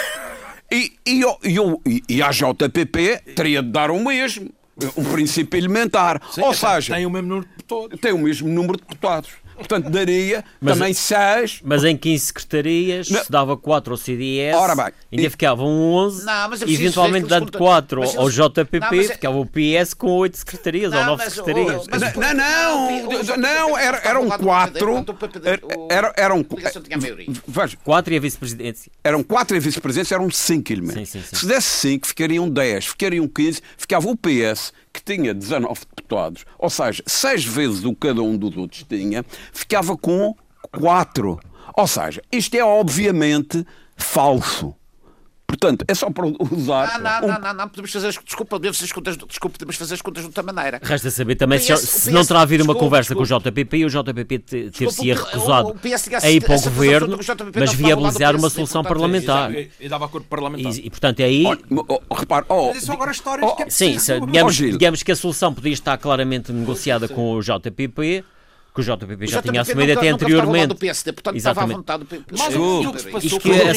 [0.72, 1.22] E, e,
[1.86, 4.50] e, e a JPP teria de dar o mesmo.
[4.98, 6.20] Um princípio elementar.
[6.32, 8.00] Sim, Ou seja, tem o mesmo número de deputados.
[8.00, 9.30] Tem o mesmo número de deputados.
[9.68, 11.62] Portanto, daria mas, também 6.
[11.64, 13.24] Mas em 15 secretarias, não.
[13.24, 15.30] se dava 4 ao CDS, Ora bem, ainda e...
[15.30, 19.12] ficavam 11, não, mas eventualmente dando 4 ao JPP, não, mas...
[19.12, 21.86] ficava o PS com 8 secretarias não, ou 9 secretarias.
[21.90, 25.06] Mas, não, não, não, eram 4.
[26.16, 26.44] Eram
[27.84, 28.92] 4 e a vice-presidência.
[29.04, 31.10] Eram 4 e a vice-presidência, eram 5 elementos.
[31.10, 36.70] Se desse 5, ficariam 10, ficariam 15, ficava o PS que tinha 19 deputados, ou
[36.70, 40.36] seja, seis vezes o que cada um dos outros tinha, ficava com
[40.72, 41.40] 4.
[41.76, 44.76] Ou seja, isto é obviamente falso.
[45.52, 46.98] Portanto, é só para usar.
[46.98, 47.32] Não, não, um...
[47.34, 50.02] não, não, não, podemos fazer as, desculpa, podemos fazer as contas, desculpa, podemos fazer as
[50.02, 50.80] contas de outra maneira.
[50.82, 53.52] Resta saber também PS, se, se PS, não terá havido uma conversa desculpa, com o
[53.52, 55.76] JPP e o JPP ter-se recusado
[56.24, 57.20] a ir para o governo,
[57.54, 59.52] mas viabilizar uma solução parlamentar.
[59.54, 60.72] E, dava acordo parlamentar.
[60.72, 61.44] E, e portanto, é aí.
[61.46, 65.12] Oh, oh, repare, oh, mas isso agora histórias oh, que é Sim, digamos, digamos que
[65.12, 68.24] a solução podia estar claramente negociada com o JPP
[68.74, 70.68] que o JPP já tinha assumido até anteriormente.
[70.68, 71.80] Do PSD, portanto Exatamente.
[71.82, 73.72] estava à vontade do Mas o que se passou que, é,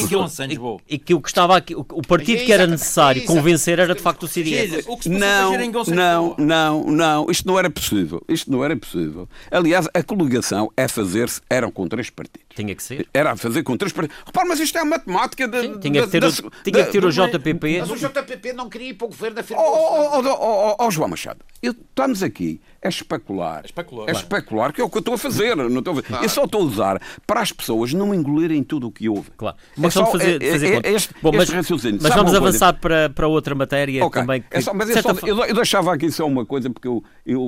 [0.88, 4.24] e que o que estava aqui, o, partido que era necessário convencer era de facto
[4.24, 4.86] o CDS.
[5.06, 5.52] Não,
[5.88, 8.22] não, não, não, isto não era possível.
[8.28, 9.28] Isto não era possível.
[9.50, 12.43] Aliás, a coligação é fazer-se, eram com três partidos.
[12.54, 13.08] Tinha que ser.
[13.12, 14.16] Era a fazer com três partidos.
[14.24, 16.92] Repara, mas isto é a matemática de, Sim, tinha, que ter, da, o, tinha que
[16.92, 17.80] ter o JPP.
[17.80, 19.64] Mas o JPP não queria ir para o governo afirmou.
[19.66, 23.62] Oh, oh, oh, oh, João Machado, estamos aqui a especular.
[23.62, 24.08] É especular.
[24.08, 25.56] É especular, que é o que eu estou a fazer.
[25.56, 26.22] Não estou a fazer.
[26.22, 29.30] Eu só estou a usar para as pessoas não engolirem tudo o que houve.
[29.36, 29.56] Claro.
[29.76, 33.26] Mas é só fazer, é, fazer é, este, Bom, mas, mas vamos avançar para, para
[33.26, 34.20] outra matéria okay.
[34.20, 34.42] também.
[34.42, 37.02] Que, é só, mas eu, só, eu, eu, deixava aqui só uma coisa, porque eu,
[37.24, 37.40] eu,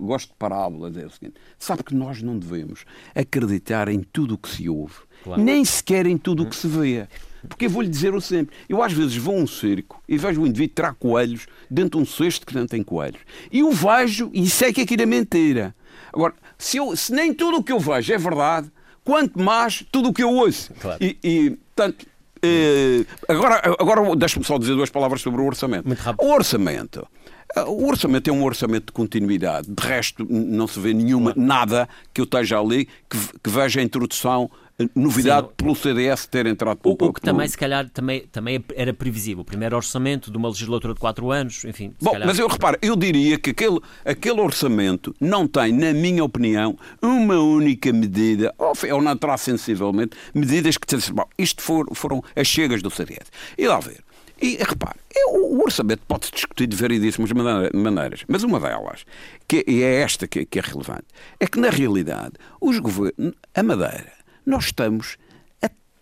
[0.00, 0.96] eu gosto de parábolas.
[0.96, 4.94] É o seguinte: sabe que nós não devemos acreditar em tudo o que se ouve,
[5.22, 5.42] claro.
[5.42, 7.06] nem sequer em tudo o que se vê.
[7.48, 8.54] Porque eu vou-lhe dizer o sempre.
[8.68, 12.04] Eu às vezes vou a um circo e vejo um indivíduo tirar coelhos dentro de
[12.04, 13.20] um cesto que não tem coelhos.
[13.52, 15.74] E o vejo e sei que aquilo é mentira.
[16.12, 18.70] Agora, se, eu, se nem tudo o que eu vejo é verdade,
[19.04, 20.72] quanto mais tudo o que eu ouço.
[20.80, 20.98] Claro.
[21.02, 22.06] E, e tanto,
[22.44, 25.86] eh, agora, agora deixe-me só dizer duas palavras sobre o orçamento.
[25.86, 26.26] Muito rápido.
[26.26, 27.06] O orçamento.
[27.54, 29.68] Eh, o orçamento é um orçamento de continuidade.
[29.70, 33.82] De resto, não se vê nenhuma, nada que eu esteja ali que, que veja a
[33.82, 34.50] introdução
[34.94, 35.52] novidade Sim.
[35.56, 39.42] pelo CDS ter entrado pelo, o, o que também, se calhar, também, também era previsível.
[39.42, 41.94] O primeiro orçamento de uma legislatura de quatro anos, enfim.
[42.00, 42.26] Bom, calhar...
[42.26, 47.38] mas eu reparo, eu diria que aquele, aquele orçamento não tem, na minha opinião, uma
[47.38, 52.82] única medida, ou, ou não terá sensivelmente, medidas que bom, isto for, foram as chegas
[52.82, 53.30] do CDS.
[53.56, 54.02] E lá ver.
[54.40, 57.30] E repare, o orçamento pode-se discutir de variedíssimas
[57.72, 59.04] maneiras, mas uma delas,
[59.46, 61.06] que é esta que é relevante,
[61.38, 64.12] é que na realidade os governos, a Madeira,
[64.44, 65.16] nós estamos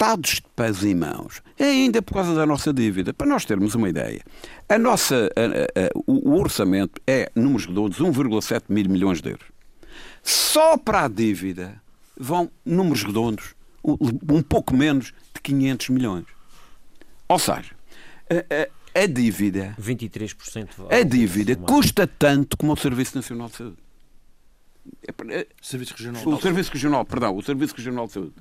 [0.03, 3.15] atados de pés e mãos, ainda por causa da nossa dívida.
[3.15, 4.21] Para nós termos uma ideia,
[4.69, 9.47] a nossa, a, a, o orçamento é, números redondos, 1,7 mil milhões de euros.
[10.23, 11.81] Só para a dívida
[12.19, 16.25] vão, números redondos, um pouco menos de 500 milhões.
[17.29, 17.71] Ou seja,
[18.33, 19.75] a, a, a dívida.
[19.81, 20.69] 23%.
[20.91, 23.77] A dívida custa tanto como o Serviço Nacional de Saúde.
[25.07, 28.33] É, é, Serviço Regional o Serviço Regional, perdão, o Serviço Regional de Saúde.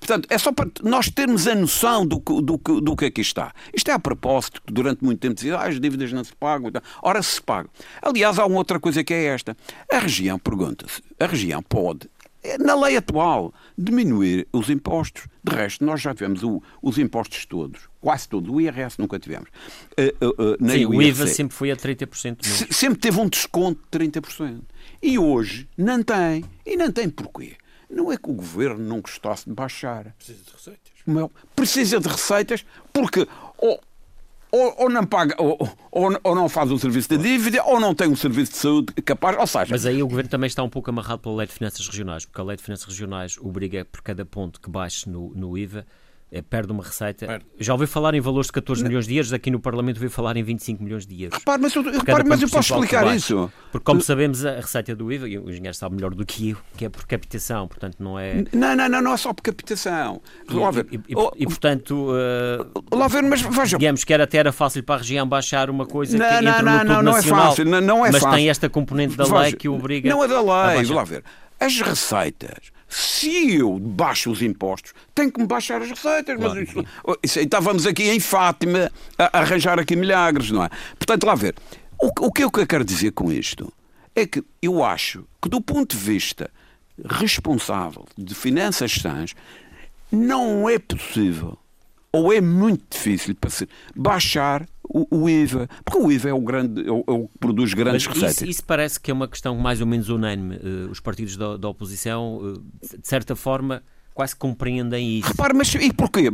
[0.00, 3.52] Portanto, é só para nós termos a noção do, do, do, do que aqui está.
[3.74, 6.70] Isto é a propósito, que durante muito tempo dizia ah, as dívidas não se pagam.
[7.02, 7.70] Ora, se pagam.
[8.00, 9.54] Aliás, há uma outra coisa que é esta.
[9.92, 12.08] A região, pergunta-se, a região pode,
[12.58, 15.26] na lei atual, diminuir os impostos.
[15.44, 18.50] De resto, nós já tivemos o, os impostos todos, quase todos.
[18.50, 19.48] O IRS nunca tivemos.
[19.98, 22.44] Uh, uh, uh, Sim, o IVA sempre foi a 30%.
[22.44, 24.60] Se, sempre teve um desconto de 30%.
[25.02, 26.44] E hoje não tem.
[26.66, 27.56] E não tem porquê.
[27.88, 30.14] Não é que o governo não gostasse de baixar.
[30.16, 30.92] Precisa de receitas.
[31.06, 33.26] Não, precisa de receitas porque
[33.58, 33.80] ou,
[34.52, 35.58] ou, ou não paga, ou,
[35.90, 38.92] ou, ou, não faz um serviço de dívida, ou não tem um serviço de saúde
[39.02, 39.38] capaz.
[39.38, 41.86] Ou seja, Mas aí o governo também está um pouco amarrado pela lei de finanças
[41.86, 45.56] regionais, porque a lei de finanças regionais obriga por cada ponto que baixe no, no
[45.56, 45.86] IVA
[46.40, 47.26] perde uma receita.
[47.26, 47.44] Perde.
[47.58, 48.88] Já ouvi falar em valores de 14 não.
[48.88, 51.38] milhões de euros, aqui no Parlamento ouvi falar em 25 milhões de euros.
[51.38, 53.52] Repare, mas eu, repare, mas eu posso explicar isso.
[53.70, 56.56] Porque, como sabemos, a receita do IVA, e o engenheiro sabe melhor do que eu,
[56.76, 58.44] que é por captação, portanto não é.
[58.52, 60.22] Não, não, não, não é só por captação.
[60.48, 62.12] E, e, e, oh, e portanto.
[62.12, 63.76] Uh, lá ver, mas veja.
[63.76, 66.50] Digamos que era, até era fácil para a região baixar uma coisa não, que não,
[66.50, 68.36] entra não, no não, não é fácil, não, não é mas fácil.
[68.36, 70.08] tem esta componente da lei que obriga.
[70.08, 71.24] Não é da lei, lá ver.
[71.60, 76.36] As receitas se eu baixo os impostos, tenho que me baixar as receitas.
[76.36, 76.54] Claro.
[76.54, 76.84] Mas isso,
[77.22, 80.68] isso, estávamos aqui em Fátima a, arranjar aqui milagres, não é?
[80.98, 81.54] Portanto, lá ver.
[81.98, 83.72] O, o que eu quero dizer com isto
[84.14, 86.50] é que eu acho que, do ponto de vista
[87.02, 89.34] responsável de finanças sãs,
[90.10, 91.56] não é possível
[92.12, 96.40] ou é muito difícil para se baixar o, o, IVA, porque o IVA é o,
[96.40, 98.42] grande, é o, é o que produz grandes Mas receitas.
[98.42, 100.56] Isso, isso, parece que é uma questão mais ou menos unânime.
[100.56, 102.58] Uh, os partidos da, da oposição, uh,
[102.98, 103.82] de certa forma,
[104.14, 105.28] quase compreendem isso.
[105.28, 106.30] Repare, mas e porquê?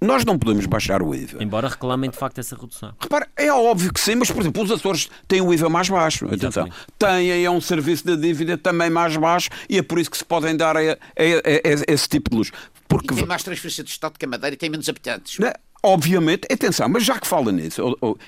[0.00, 1.42] Nós não podemos baixar o IVA.
[1.42, 2.94] Embora reclamem de facto essa redução.
[3.00, 6.26] Repare, é óbvio que sim, mas por exemplo, os Açores têm o IVA mais baixo.
[6.26, 6.68] Atenção.
[6.98, 10.24] Têm é um serviço de dívida também mais baixo e é por isso que se
[10.24, 12.52] podem dar a, a, a, a esse tipo de luz.
[12.88, 13.14] Porque...
[13.14, 15.38] E tem mais transferência de Estado que a Madeira e tem menos habitantes.
[15.38, 15.52] Não,
[15.82, 17.82] obviamente, atenção, mas já que fala nisso,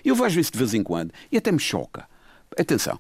[0.05, 2.07] eu vejo isso de vez em quando e até me choca.
[2.59, 2.99] Atenção,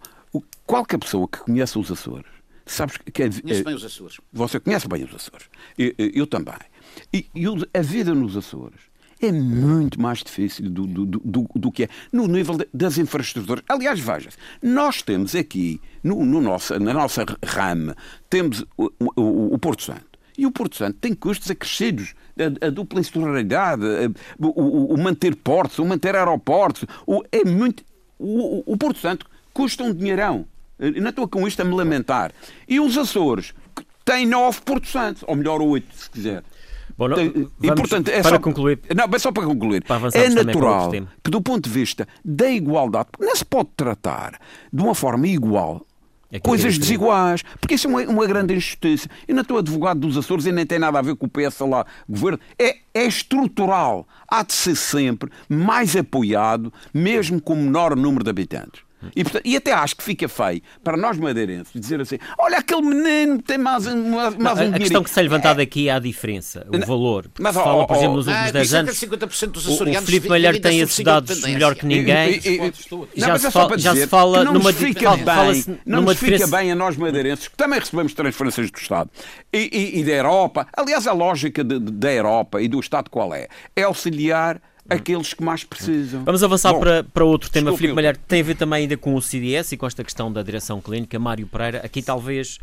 [0.67, 2.31] qualquer pessoa que conhece os Açores,
[2.67, 4.21] sabes que é, Conheço bem os Açores.
[4.33, 5.49] Você conhece bem os Açores.
[5.77, 6.55] Eu, eu também.
[7.13, 8.81] E, e, a vida nos Açores
[9.21, 13.65] é muito mais difícil do, do, do, do que é no nível das infraestruturas.
[13.69, 14.31] Aliás, veja
[14.63, 17.97] nós temos aqui, no, no nosso, na nossa rama,
[18.31, 20.07] temos o, o, o Porto Santo.
[20.37, 22.15] E o Porto Santo tem custos acrescidos.
[22.39, 23.83] A, a dupla insularidade,
[24.39, 26.85] o, o, o, manter portos, o manter aeroportos.
[27.07, 27.85] O, é muito.
[28.19, 30.47] O, o Porto Santo custa um dinheirão.
[30.79, 32.33] Eu não estou com isto a me lamentar.
[32.69, 33.53] E os Açores,
[34.05, 36.45] tem 9 Porto Santo, ou melhor 8, se quiser.
[36.97, 38.81] Bom, não, e, portanto, é para só, concluir.
[38.95, 39.85] Não, é só para concluir.
[39.85, 40.91] Para é natural
[41.23, 44.41] que, do ponto de vista da igualdade, não se pode tratar
[44.73, 45.87] de uma forma igual
[46.31, 49.09] é coisas é desiguais, porque isso é uma, uma, grande injustiça.
[49.27, 51.61] Eu não estou advogado dos Açores e nem tem nada a ver com o PS
[51.61, 52.39] lá, governo.
[52.59, 54.07] É, é estrutural.
[54.29, 58.88] Há de ser sempre mais apoiado, mesmo com menor número de habitantes.
[59.15, 62.83] E, portanto, e, até acho que fica feio para nós madeirenses dizer assim: olha, aquele
[62.83, 65.99] menino tem mais, mais, mais um A questão que se é levantada aqui é a
[65.99, 67.27] diferença, o valor.
[67.39, 68.99] Mas, se fala, por exemplo, nos últimos 10 ah, anos.
[68.99, 72.41] 50% dos açorianos o Filipe Malheiro tem esses dados melhor que ninguém.
[73.15, 76.97] já, se fala, já se fala numa fica bem, não nos fica bem a nós
[76.97, 79.11] madeirenses, que também recebemos transferências do Estado
[79.53, 80.67] e, e, e da Europa.
[80.77, 83.49] Aliás, a lógica de, de, da Europa e do Estado qual é?
[83.77, 86.25] É auxiliar aqueles que mais precisam.
[86.25, 89.15] Vamos avançar Bom, para, para outro tema, Filipe Malher, tem a ver também ainda com
[89.15, 91.19] o CDS e com esta questão da direção clínica.
[91.19, 92.59] Mário Pereira, aqui talvez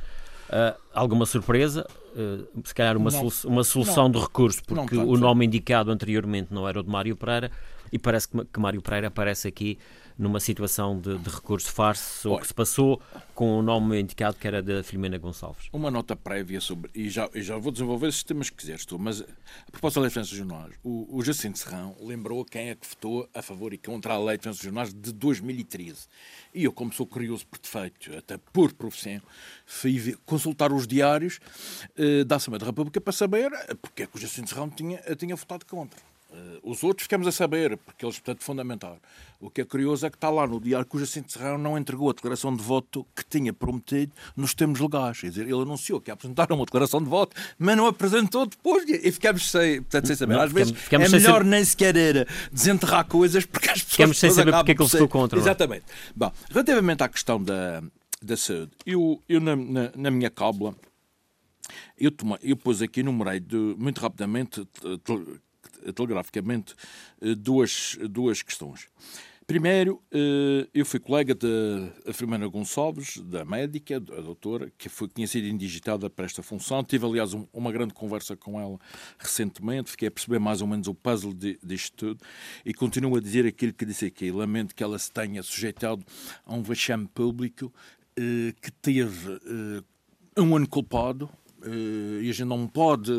[0.50, 5.18] uh, alguma surpresa, uh, se calhar uma, solu uma solução não, de recurso, porque o
[5.18, 7.52] nome indicado anteriormente não era o de Mário Pereira
[7.92, 9.78] e parece que, que Mário Pereira aparece aqui
[10.18, 13.02] numa situação de, de recurso farce, o que se passou
[13.34, 15.68] com o nome indicado que era da Filomena Gonçalves.
[15.74, 18.98] Uma nota prévia sobre, e já, e já vou desenvolver esses temas que quiseres tu,
[18.98, 22.70] mas a propósito da lei de defesa dos jornais, o, o Jacinto Serrão lembrou quem
[22.70, 26.08] é que votou a favor e contra a lei de defesa dos jornais de 2013.
[26.54, 29.22] E eu, como sou curioso por defeito, até por profissão,
[29.66, 31.40] fui consultar os diários
[31.98, 33.52] eh, da Assembleia da República para saber
[33.82, 36.00] porque é que o Jacinto Serrão tinha, tinha votado contra.
[36.36, 38.98] Uh, os outros ficamos a saber, porque eles, portanto, fundamentaram.
[39.40, 42.10] O que é curioso é que está lá no diário o Jacinto Serrão não entregou
[42.10, 45.20] a declaração de voto que tinha prometido nos termos legais.
[45.20, 48.86] Quer dizer, ele anunciou que ia apresentar uma declaração de voto, mas não apresentou depois.
[48.90, 50.34] E ficamos sem, portanto, sem saber.
[50.34, 54.18] Não, Às vezes ficamos é melhor nem sequer era desenterrar coisas, porque as pessoas ficamos
[54.18, 55.40] sem saber porque é que ele votou contra.
[55.40, 55.86] Exatamente.
[56.16, 57.84] Bom, relativamente à questão da,
[58.22, 60.76] da saúde, eu, eu na, na, na minha cábula,
[61.98, 64.68] eu, tomei, eu pus aqui, numerei de, muito rapidamente
[65.94, 66.76] telegraficamente
[67.22, 68.88] eh, duas, duas questões.
[69.48, 75.46] Primeiro, eh, eu fui colega da Firmina Gonçalves, da médica, a doutora, que foi, sido
[75.46, 76.84] indigitada para esta função.
[76.84, 78.80] Tive, aliás, um, uma grande conversa com ela
[79.20, 79.92] recentemente.
[79.92, 82.26] Fiquei a perceber mais ou menos o puzzle de, disto tudo.
[82.66, 84.32] E continuo a dizer aquilo que disse aqui.
[84.32, 86.04] Lamento que ela se tenha sujeitado
[86.44, 87.72] a um vexame público
[88.18, 89.40] eh, que teve
[90.38, 93.12] um ano culpado, eh, e a gente não pode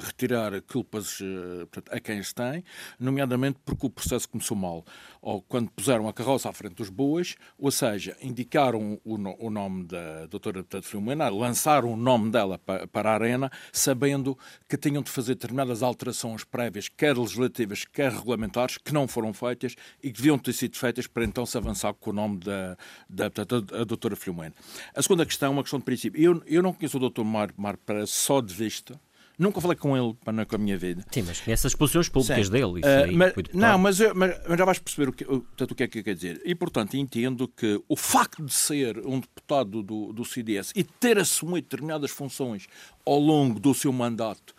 [0.00, 2.64] retirar culpas eh, a quem as tem,
[2.98, 4.84] nomeadamente porque o processo começou mal.
[5.20, 9.84] Ou quando puseram a carroça à frente dos bois, ou seja, indicaram o, o nome
[9.84, 14.36] da doutora Filomena, lançaram o nome dela para, para a arena, sabendo
[14.68, 19.76] que tinham de fazer determinadas alterações prévias, quer legislativas, quer regulamentares, que não foram feitas
[20.02, 22.76] e que deviam ter sido feitas para então se avançar com o nome da,
[23.08, 24.54] da, da, da doutora Filomena.
[24.94, 26.20] A segunda questão é uma questão de princípio.
[26.20, 28.98] Eu, eu não conheço o doutor Mar, Mar para só de vista.
[29.38, 31.04] Nunca falei com ele para com a minha vida.
[31.10, 32.52] Sim, mas conhece as posições públicas Sim.
[32.52, 32.80] dele.
[32.80, 35.88] Uh, mas, não, mas, mas, mas, já vais perceber o que, portanto, o que é
[35.88, 36.40] que quer dizer.
[36.44, 41.18] E, portanto, entendo que o facto de ser um deputado do, do CDS e ter
[41.18, 42.66] assumido determinadas funções
[43.04, 44.54] ao longo do seu mandato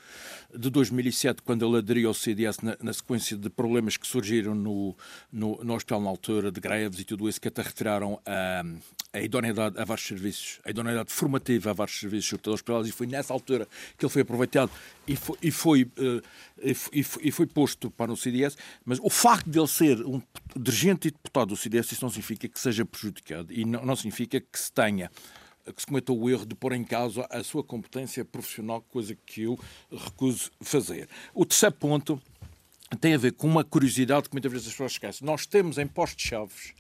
[0.58, 4.96] de 2007, quando ele aderiu ao CDS na, na sequência de problemas que surgiram no,
[5.32, 8.64] no, no, hospital na altura, de greves e tudo isso, que até retiraram a,
[9.14, 13.34] a idoneidade a vários serviços, a idoneidade formativa a vários serviços hospitalares, e foi nessa
[13.34, 14.72] altura que ele foi aproveitado
[15.08, 16.22] e foi, e foi, uh,
[16.62, 20.22] e foi, e foi posto para o CDS, mas o facto de ele ser um
[20.56, 24.40] dirigente e deputado do CDS, isso não significa que seja prejudicado e não, não significa
[24.40, 25.10] que se tenha
[25.72, 29.44] que se cometou o erro de pôr em causa a sua competência profissional, coisa que
[29.44, 29.58] eu
[29.92, 31.08] recuso fazer.
[31.34, 32.22] O terceiro ponto
[33.00, 35.26] tem a ver com uma curiosidade que muitas vezes as pessoas esquecem.
[35.26, 36.74] Nós temos em postos-chaves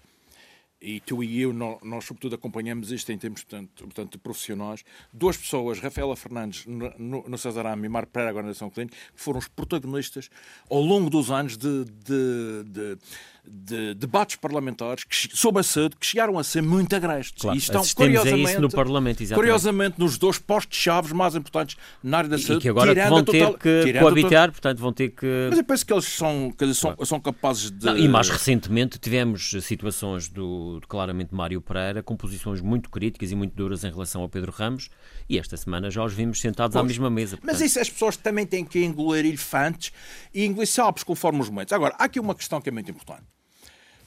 [0.84, 5.80] e tu e eu, nós, sobretudo acompanhamos isto em termos portanto, portanto, profissionais, duas pessoas,
[5.80, 9.48] Rafaela Fernandes no, no Cesarame e Mar Pereira, agora na Nação Clínica, que foram os
[9.48, 10.30] protagonistas
[10.69, 12.98] ao longo dos anos de, de, de
[13.45, 17.41] de debates parlamentares que, sobre a saúde que chegaram a ser muito agrestes.
[17.41, 19.36] Claro, e estão, curiosamente, isso no Parlamento, exatamente.
[19.36, 22.60] curiosamente, nos dois postos-chave mais importantes na área da saúde.
[22.60, 25.47] E que agora vão ter total, que coabitar, portanto vão ter que...
[25.49, 27.06] Mas eu penso que eles são, que eles são, claro.
[27.06, 27.86] são capazes de...
[27.86, 33.32] Não, e mais recentemente tivemos situações do, do, claramente, Mário Pereira com posições muito críticas
[33.32, 34.89] e muito duras em relação ao Pedro Ramos
[35.27, 37.38] e esta semana já os vimos sentados pois, à mesma mesa.
[37.38, 37.51] Portanto...
[37.51, 39.91] Mas isso as pessoas também têm que engolir elefantes
[40.34, 41.73] e engolir sapos conforme os momentos.
[41.73, 43.33] Agora, há aqui uma questão que é muito importante.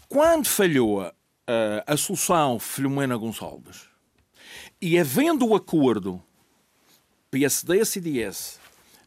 [0.09, 1.12] Quando falhou a,
[1.86, 3.88] a solução Filomena Gonçalves
[4.80, 6.22] e havendo o acordo
[7.30, 8.61] PSD-CDS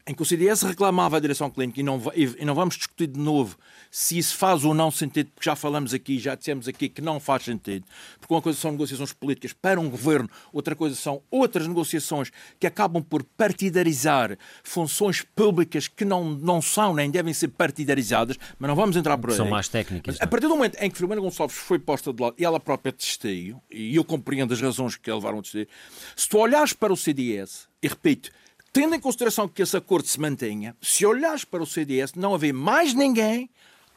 [0.06, 3.18] em que o CDS reclamava a direção clínica, e não, e não vamos discutir de
[3.18, 3.56] novo
[3.90, 7.18] se isso faz ou não sentido, porque já falamos aqui, já dissemos aqui que não
[7.18, 7.84] faz sentido,
[8.18, 12.66] porque uma coisa são negociações políticas para um governo, outra coisa são outras negociações que
[12.66, 18.76] acabam por partidarizar funções públicas que não, não são nem devem ser partidarizadas, mas não
[18.76, 19.36] vamos entrar por aí.
[19.36, 20.14] São mais técnicas.
[20.14, 22.60] Mas, a partir do momento em que Filomena Gonçalves foi posta de lado e ela
[22.60, 25.68] própria testeio, e eu compreendo as razões que a levaram a testeio,
[26.14, 28.30] se tu olhares para o CDS, e repito,
[28.72, 32.52] tendo em consideração que esse acordo se mantenha, se olhares para o CDS, não haver
[32.52, 33.50] mais ninguém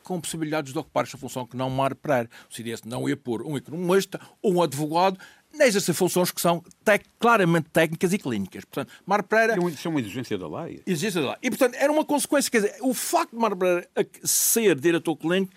[0.04, 2.30] com possibilidades de ocupar esta função que não Mar Pereira.
[2.50, 5.18] O CDS não ia pôr um economista ou um advogado
[5.54, 8.66] nem exercer funções que são tec claramente técnicas e clínicas.
[8.66, 9.56] Portanto, Mar Pereira...
[9.70, 10.82] Isso é uma exigência da lei.
[10.86, 11.38] Exigência da lei.
[11.44, 12.50] E, portanto, era uma consequência.
[12.50, 13.88] Quer dizer, o facto de Mar Pereira
[14.24, 15.54] ser diretor clínico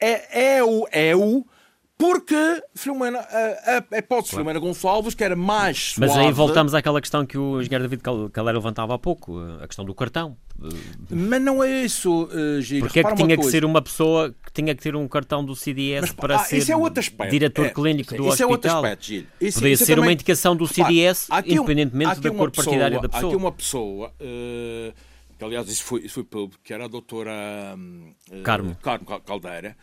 [0.00, 0.86] é, é o...
[0.90, 1.46] É o
[1.98, 4.26] porque Filomena, a, a, hipótese claro.
[4.26, 6.12] Filomena Gonçalves, que era mais suave...
[6.12, 9.84] Mas aí voltamos àquela questão que o engenheiro David Calera levantava há pouco, a questão
[9.84, 10.36] do cartão.
[11.10, 12.86] Mas não é isso, uh, Giro.
[12.86, 15.56] Porque é que tinha que ser uma pessoa que tinha que ter um cartão do
[15.56, 18.32] CDS Mas, para ah, ser é diretor é, clínico do isso hospital?
[18.32, 19.26] Isso é outro aspecto, Giro.
[19.40, 20.08] Isso, Podia isso ser também...
[20.08, 23.32] uma indicação do CDS, Repara, independentemente da cor partidária da pessoa.
[23.32, 24.12] Há aqui uma pessoa...
[24.20, 24.92] Uh,
[25.36, 27.32] que aliás isso foi, isso foi público, que era a doutora
[27.76, 28.76] uh, Carmo.
[28.82, 29.76] Carmo Caldeira,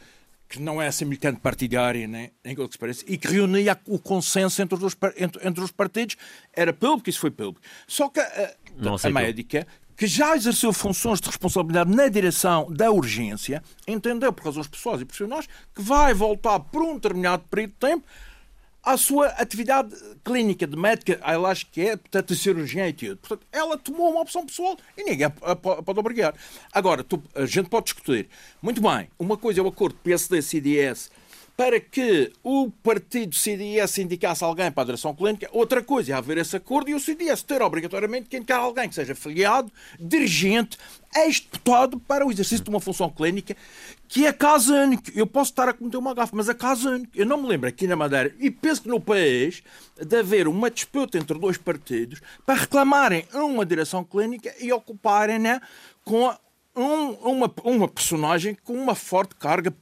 [0.47, 3.99] que não é essa militante partidária, né, em que se parece, e que reunia o
[3.99, 6.15] consenso entre os, entre, entre os partidos,
[6.53, 7.61] era público, isso foi público.
[7.87, 8.55] Só que a,
[9.03, 9.65] a médica,
[9.97, 15.05] que já exerceu funções de responsabilidade na direção da urgência, entendeu, por razões pessoais e
[15.05, 18.05] profissionais, que vai voltar por um determinado período de tempo
[18.85, 23.17] à sua atividade clínica de médica, ela acho que é, portanto, cirurgiã e tudo.
[23.17, 26.35] Portanto, ela tomou uma opção pessoal e ninguém pode obrigar.
[26.71, 28.29] Agora, tu, a gente pode discutir.
[28.61, 31.09] Muito bem, uma coisa é o acordo PSD-CDS
[31.57, 36.37] para que o partido CDS indicasse alguém para a direção clínica, outra coisa é haver
[36.37, 40.77] esse acordo e o CDS ter obrigatoriamente que indicar alguém que seja filiado, dirigente,
[41.15, 43.55] ex-deputado para o exercício de uma função clínica,
[44.07, 45.03] que é caso único.
[45.15, 47.11] Eu posso estar a cometer uma gafa, mas é caso único.
[47.15, 49.63] Eu não me lembro aqui na Madeira, e penso que no país,
[49.97, 55.61] de haver uma disputa entre dois partidos para reclamarem uma direção clínica e ocuparem-na
[56.03, 56.35] com
[56.75, 59.73] um, uma, uma personagem com uma forte carga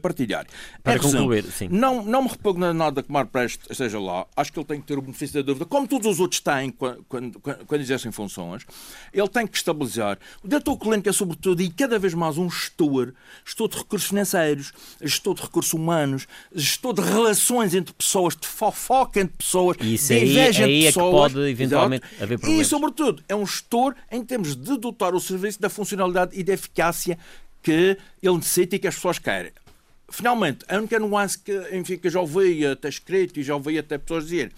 [0.00, 0.48] partidária.
[0.82, 1.68] Para concluir, sim.
[1.68, 4.26] Não, não me repugna nada que Mar Preste esteja lá.
[4.36, 6.70] Acho que ele tem que ter o benefício da dúvida, como todos os outros têm
[6.70, 8.64] quando, quando, quando exercem funções.
[9.12, 10.18] Ele tem que estabilizar.
[10.42, 13.12] O diretor clínico é, sobretudo, e cada vez mais um gestor,
[13.44, 14.72] gestor de recursos financeiros,
[15.02, 20.24] gestor de recursos humanos, gestor de relações entre pessoas, de fofoca entre pessoas, Isso de
[20.24, 21.24] inveja aí, aí entre pessoas.
[21.24, 22.22] É que pode eventualmente Exato.
[22.22, 22.66] haver problemas.
[22.66, 26.52] E, sobretudo, é um gestor em termos de dotar o serviço da funcionalidade e da
[26.52, 27.18] eficácia
[27.62, 29.52] que ele necessita e que as pessoas querem.
[30.10, 33.78] Finalmente, a única nuance que, enfim, que eu já ouvi até escrito e já ouvi
[33.78, 34.52] até pessoas dizer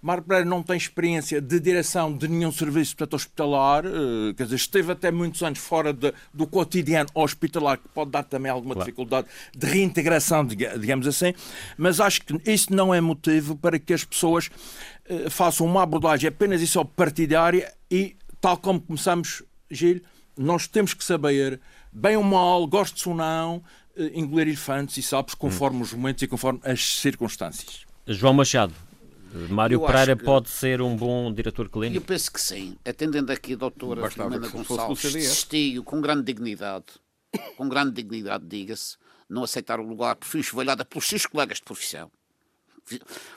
[0.00, 4.56] Marco Pereira não tem experiência de direção de nenhum serviço portanto, hospitalar, eh, quer dizer,
[4.56, 8.86] esteve até muitos anos fora de, do cotidiano hospitalar, que pode dar também alguma claro.
[8.86, 11.34] dificuldade de reintegração, digamos assim,
[11.76, 14.50] mas acho que isso não é motivo para que as pessoas
[15.08, 20.00] eh, façam uma abordagem apenas e só partidária e, tal como começamos Gil,
[20.36, 21.60] nós temos que saber,
[21.92, 23.62] bem ou mal, gosto ou não,
[23.96, 25.82] eh, engolir elefantes e sapos conforme hum.
[25.82, 27.86] os momentos e conforme as circunstâncias.
[28.06, 28.74] João Machado,
[29.50, 30.24] Mário Pereira que...
[30.24, 31.96] pode ser um bom diretor clínico?
[31.96, 32.76] Eu penso que sim.
[32.84, 36.86] Atendendo aqui a doutora Filomena Gonçalves, desistiu com grande dignidade,
[37.56, 38.96] com grande dignidade, diga-se,
[39.28, 42.10] não aceitar o lugar, por esvalhada pelos seus colegas de profissão.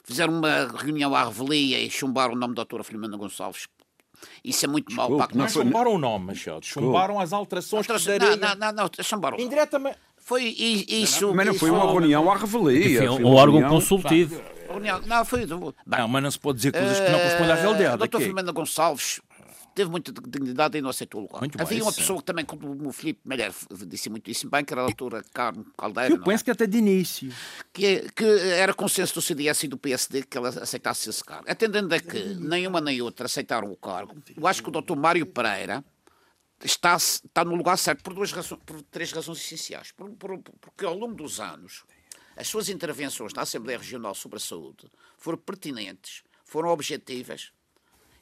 [0.03, 3.67] Fizeram uma reunião à revelia e chumbaram o nome da doutora Filomena Gonçalves,
[4.43, 6.65] isso é muito mau para a Não chumbaram o nome, Machado.
[6.65, 8.35] Chumbaram as alterações que daria...
[8.35, 9.39] Não, não, não, chumbaram.
[9.39, 9.97] Indiretamente.
[10.17, 11.33] Foi isso.
[11.33, 13.11] Mas não foi uma reunião à revelia.
[13.11, 14.41] Um órgão consultivo.
[15.05, 15.45] Não, foi.
[15.45, 17.97] Não, mas não se pode dizer coisas que não correspondem à realidade.
[17.97, 19.19] Doutor Filomena Gonçalves
[19.73, 21.39] teve muita dignidade e não aceitou o lugar.
[21.39, 23.51] Muito Havia bem, uma pessoa que também, como o Filipe Melher
[23.87, 26.13] disse muitíssimo bem, que era a doutora Carmo Caldeira.
[26.13, 26.45] Eu penso é?
[26.45, 27.33] que até de início.
[27.73, 31.45] Que, que era consenso do CDS e do PSD que ela aceitasse esse cargo.
[31.49, 35.25] Atendendo a que nenhuma nem outra aceitaram o cargo, eu acho que o doutor Mário
[35.25, 35.83] Pereira
[36.63, 39.91] está, está no lugar certo por, duas razões, por três razões essenciais.
[39.91, 41.83] Por, por, porque ao longo dos anos,
[42.35, 47.51] as suas intervenções na Assembleia Regional sobre a Saúde foram pertinentes, foram objetivas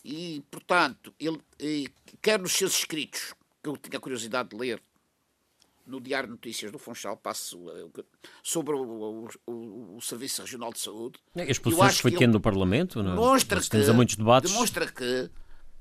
[0.03, 1.91] e, portanto, ele,
[2.21, 4.81] quer nos seus escritos, que eu tinha curiosidade de ler,
[5.85, 8.03] no Diário de Notícias do Funchal, passo eh,
[8.43, 11.19] sobre o, o, o, Serviço Regional de Saúde.
[11.35, 13.13] As posições que foi tendo no Parlamento, não?
[13.13, 13.15] É?
[13.15, 14.51] Demonstra que, muitos debates.
[14.51, 15.31] demonstra que,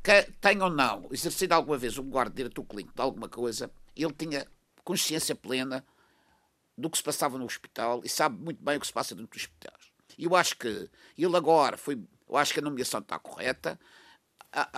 [0.03, 4.13] que tenha ou não exercido alguma vez lugar de diretor clínico de alguma coisa, ele
[4.15, 4.47] tinha
[4.83, 5.85] consciência plena
[6.77, 9.31] do que se passava no hospital e sabe muito bem o que se passa dentro
[9.31, 9.93] dos hospitais.
[10.17, 10.89] E eu acho que
[11.19, 12.03] ele agora foi.
[12.27, 13.79] Eu acho que a nomeação está correta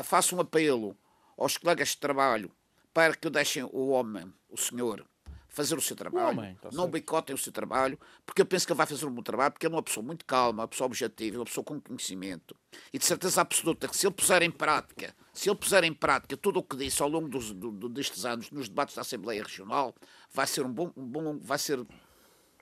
[0.02, 0.96] faço um apelo
[1.38, 2.50] aos colegas de trabalho
[2.92, 5.06] para que deixem o homem, o senhor,
[5.50, 8.72] fazer o seu trabalho, homem, tá não boicotem o seu trabalho, porque eu penso que
[8.72, 10.86] ele vai fazer um bom trabalho, porque ele é uma pessoa muito calma, uma pessoa
[10.86, 12.56] objetiva, uma pessoa com conhecimento.
[12.92, 16.36] E de certeza absoluta que se ele puser em prática, se ele puser em prática
[16.36, 19.94] tudo o que disse ao longo dos, do, destes anos nos debates da Assembleia Regional,
[20.32, 21.84] vai ser um bom, um bom vai ser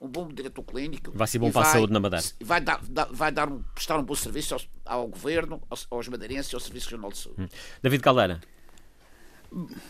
[0.01, 1.11] um bom diretor clínico.
[1.13, 2.25] Vai ser bom para a saúde na Madeira.
[2.41, 2.79] Vai, dar,
[3.11, 6.59] vai dar um, prestar um bom serviço ao, ao governo, aos, aos madeirenses e ao
[6.59, 7.41] Serviço Regional de Saúde.
[7.43, 7.47] Hum.
[7.81, 8.39] David Caldeira.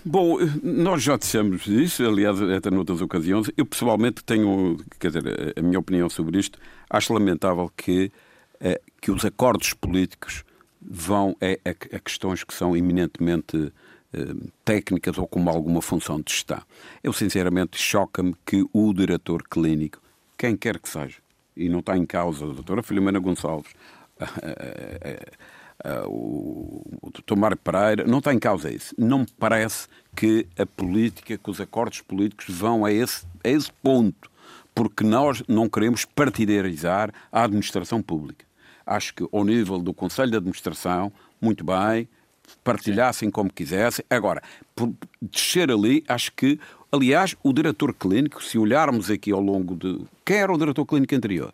[0.05, 3.51] Bom, nós já dissemos isso, aliás, até noutras ocasiões.
[3.57, 6.57] Eu pessoalmente tenho, quer dizer, a minha opinião sobre isto.
[6.89, 8.11] Acho lamentável que,
[8.61, 10.45] eh, que os acordos políticos
[10.81, 13.71] vão a, a, a questões que são eminentemente
[14.65, 16.61] técnicas ou com alguma função de gestão.
[17.03, 20.01] Eu, sinceramente, choca-me que o diretor clínico,
[20.37, 21.17] quem quer que seja,
[21.55, 23.71] e não está em causa a doutora Filomena Gonçalves,
[26.07, 27.35] o, o Dr.
[27.37, 28.95] Mário Pereira, não está em causa isso.
[28.97, 33.71] Não me parece que a política, que os acordos políticos vão a esse, a esse
[33.83, 34.29] ponto,
[34.73, 38.45] porque nós não queremos partidarizar a administração pública.
[38.85, 42.07] Acho que ao nível do Conselho de Administração, muito bem,
[42.63, 44.03] partilhassem como quisessem.
[44.09, 44.41] Agora,
[44.75, 46.59] por descer ali, acho que,
[46.91, 50.01] aliás, o diretor clínico, se olharmos aqui ao longo de.
[50.25, 51.53] Quem era o diretor clínico anterior?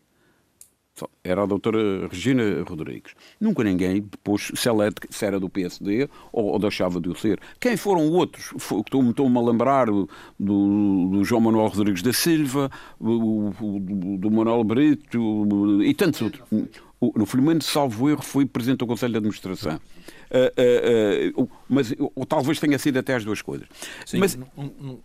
[1.21, 3.13] Era a doutora Regina Rodrigues.
[3.39, 4.73] Nunca ninguém depois se, é
[5.09, 7.37] se era do PSD ou, ou deixava de o ser.
[7.59, 8.53] Quem foram outros?
[8.55, 13.51] Estou-me a lembrar do, do, João Manuel Rodrigues da Silva, do,
[14.17, 16.43] do Manuel Brito e tantos outros.
[17.01, 19.79] No Filomeno, salvo erro, foi presidente do Conselho de Administração.
[20.31, 23.67] Uh, uh, uh, mas ou, talvez tenha sido até as duas coisas.
[24.05, 24.37] Sim, mas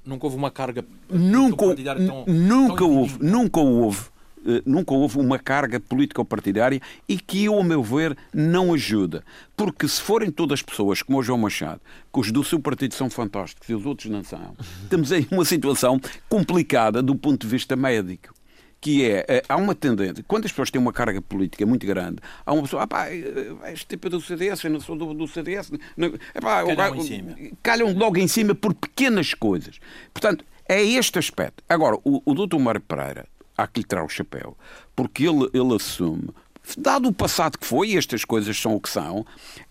[0.04, 4.10] nunca houve uma carga nunca, tão, nunca tão houve, nunca houve
[4.46, 9.22] eh, nunca houve uma carga político-partidária e que, ao meu ver, não ajuda.
[9.56, 11.80] Porque se forem todas pessoas como o João Machado,
[12.12, 14.56] que os do seu partido são fantásticos e os outros não são,
[14.88, 18.39] temos aí uma situação complicada do ponto de vista médico
[18.80, 22.16] que é, eh, há uma tendência, quando as pessoas têm uma carga política muito grande,
[22.46, 25.12] há uma pessoa, ah pá, eh, este tipo é do CDS, eu não sou do,
[25.12, 27.36] do CDS, não, epá, calham, em cima.
[27.62, 29.78] calham logo em cima por pequenas coisas.
[30.14, 31.62] Portanto, é este aspecto.
[31.68, 33.26] Agora, o, o doutor Mário Pereira
[33.56, 34.56] há que lhe tirar o chapéu,
[34.96, 36.30] porque ele, ele assume
[36.78, 39.26] dado o passado que foi, e estas coisas são o que são,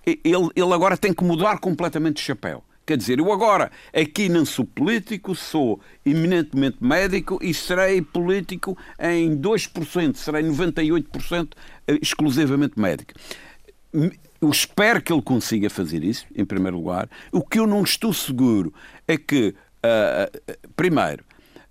[0.05, 2.63] ele, ele agora tem que mudar completamente de chapéu.
[2.89, 9.37] Quer dizer, eu agora aqui não sou político, sou eminentemente médico e serei político em
[9.37, 11.49] 2%, serei 98%
[12.01, 13.13] exclusivamente médico.
[13.93, 17.07] Eu espero que ele consiga fazer isso, em primeiro lugar.
[17.31, 18.73] O que eu não estou seguro
[19.07, 19.53] é que,
[19.85, 21.23] uh, primeiro,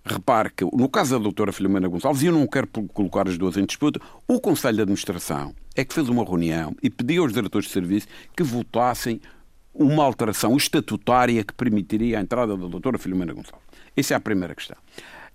[0.05, 3.57] Repare que, no caso da doutora Filomena Gonçalves, e eu não quero colocar as duas
[3.57, 7.67] em disputa, o Conselho de Administração é que fez uma reunião e pediu aos diretores
[7.67, 9.21] de serviço que votassem
[9.73, 13.67] uma alteração estatutária que permitiria a entrada da doutora Filomena Gonçalves.
[13.95, 14.77] Essa é a primeira questão.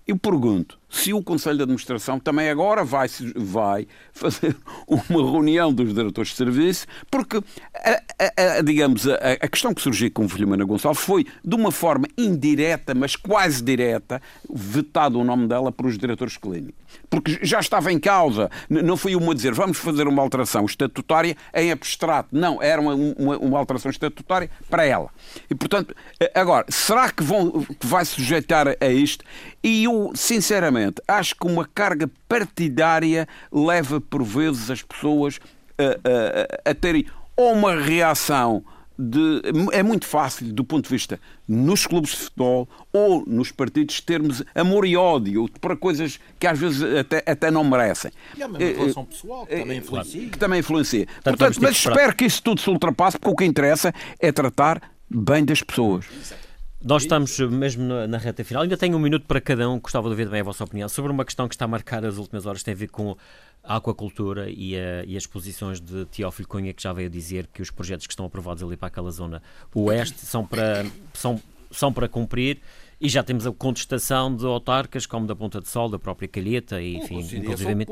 [0.06, 5.92] Eu pergunto se o Conselho de Administração também agora vai, vai fazer uma reunião dos
[5.92, 7.38] diretores de serviço, porque,
[7.74, 12.06] a, a, a, digamos, a, questão que surgiu com Filomena Gonçalves foi, de uma forma
[12.16, 16.84] indireta, mas quase direta, vetado o nome dela para os diretores clínicos.
[17.10, 21.72] Porque já estava em causa, não foi uma dizer vamos fazer uma alteração estatutária em
[21.72, 22.28] abstrato.
[22.30, 25.10] Não, era uma, uma, uma alteração estatutária para ela.
[25.50, 25.94] E, portanto,
[26.34, 29.24] agora, será que, vão, que vai sujeitar a isto?
[29.62, 35.38] E eu, sinceramente, acho que uma carga partidária leva, por vezes, as pessoas
[35.78, 37.06] a, a, a terem
[37.36, 38.64] ou uma reação
[38.96, 41.18] de, é muito fácil, do ponto de vista
[41.48, 46.58] nos clubes de futebol ou nos partidos, termos amor e ódio para coisas que às
[46.58, 48.12] vezes até, até não merecem.
[48.36, 50.30] E há uma relação pessoal que também influencia.
[50.30, 51.06] Que também influencia.
[51.22, 54.80] Portanto, mas espero que isso tudo se ultrapasse, porque o que interessa é tratar
[55.10, 56.06] bem das pessoas.
[56.16, 56.43] Exato.
[56.84, 58.62] Nós estamos mesmo na, reta final.
[58.62, 59.80] Ainda tenho um minuto para cada um.
[59.80, 62.18] Gostava de ouvir também a vossa opinião sobre uma questão que está a marcar as
[62.18, 62.62] últimas horas.
[62.62, 63.16] Tem a ver com
[63.62, 67.62] a aquacultura e, a, e as posições de Teófilo Cunha, que já veio dizer que
[67.62, 69.42] os projetos que estão aprovados ali para aquela zona
[69.74, 72.60] oeste são para, são, são para cumprir
[73.00, 76.80] e já temos a contestação de autarcas como da Ponta de Sol, da própria Calheta,
[76.80, 77.90] e, enfim, inclusivamente,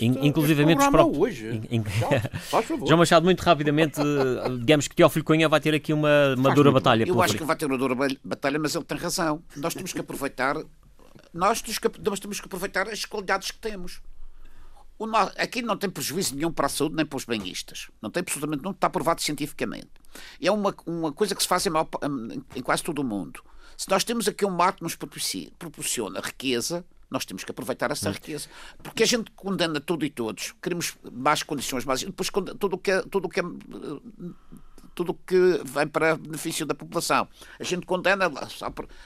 [0.00, 1.18] inclusivamente os próprios.
[1.18, 1.60] Hoje.
[1.70, 1.84] In, in,
[2.86, 4.00] João Machado, muito rapidamente,
[4.60, 7.04] digamos que Teófilo Cunha vai ter aqui uma, uma dura batalha.
[7.06, 9.42] Eu acho que vai ter uma dura batalha, mas ele tem razão.
[9.56, 10.56] Nós temos que aproveitar,
[11.32, 14.00] nós temos que, nós temos que aproveitar as qualidades que temos.
[15.38, 17.88] Aqui não tem prejuízo nenhum para a saúde nem para os banhistas.
[18.02, 19.88] Não tem absolutamente, não está provado cientificamente.
[20.40, 21.70] É uma, uma coisa que se faz em,
[22.54, 23.42] em quase todo o mundo.
[23.80, 28.10] Se nós temos aqui um mar que nos proporciona riqueza, nós temos que aproveitar essa
[28.10, 28.46] riqueza.
[28.82, 30.52] Porque a gente condena tudo e todos.
[30.62, 32.02] Queremos mais condições, mais.
[32.02, 33.00] Depois tudo o que é.
[33.00, 33.42] Tudo o que é
[34.94, 37.26] tudo que vem para benefício da população.
[37.58, 38.30] A gente condena,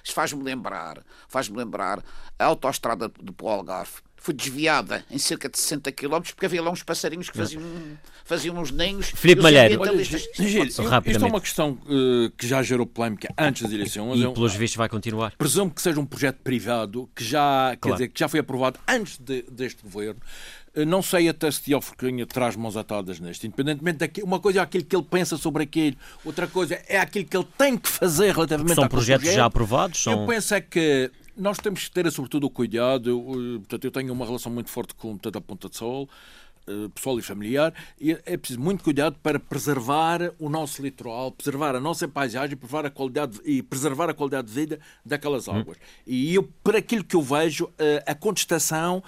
[0.02, 2.02] faz-me lembrar, faz-me lembrar
[2.36, 6.82] a autoestrada do Algarve foi desviada em cerca de 60 km porque havia lá uns
[6.82, 7.62] passarinhos que faziam,
[8.24, 9.10] faziam uns ninhos.
[9.14, 9.82] Filipe Malheiro.
[10.00, 14.18] isto é uma questão uh, que já gerou polémica antes das eleições.
[14.18, 15.34] E, pelos vistos, vai continuar.
[15.36, 17.78] Presumo que seja um projeto privado que já, claro.
[17.82, 20.18] quer dizer, que já foi aprovado antes de, deste governo.
[20.74, 24.26] Eh, não sei até se Teófilo Cunha traz mãos atadas neste, independentemente daquilo.
[24.26, 27.48] Uma coisa é aquilo que ele pensa sobre aquilo, outra coisa é aquilo que ele
[27.58, 29.36] tem que fazer relativamente São projetos projeto.
[29.36, 30.02] já aprovados?
[30.02, 30.22] São...
[30.22, 33.22] Eu penso é que nós temos que ter, sobretudo, o cuidado.
[33.58, 36.08] Portanto, eu tenho uma relação muito forte com portanto, a Ponta de Sol,
[36.66, 41.74] eh, pessoal e familiar, e é preciso muito cuidado para preservar o nosso litoral, preservar
[41.74, 45.56] a nossa paisagem, preservar a qualidade e preservar a qualidade de vida daquelas hum.
[45.56, 45.76] águas.
[45.76, 45.80] Hum.
[46.06, 49.02] E eu, por aquilo que eu vejo, eh, a contestação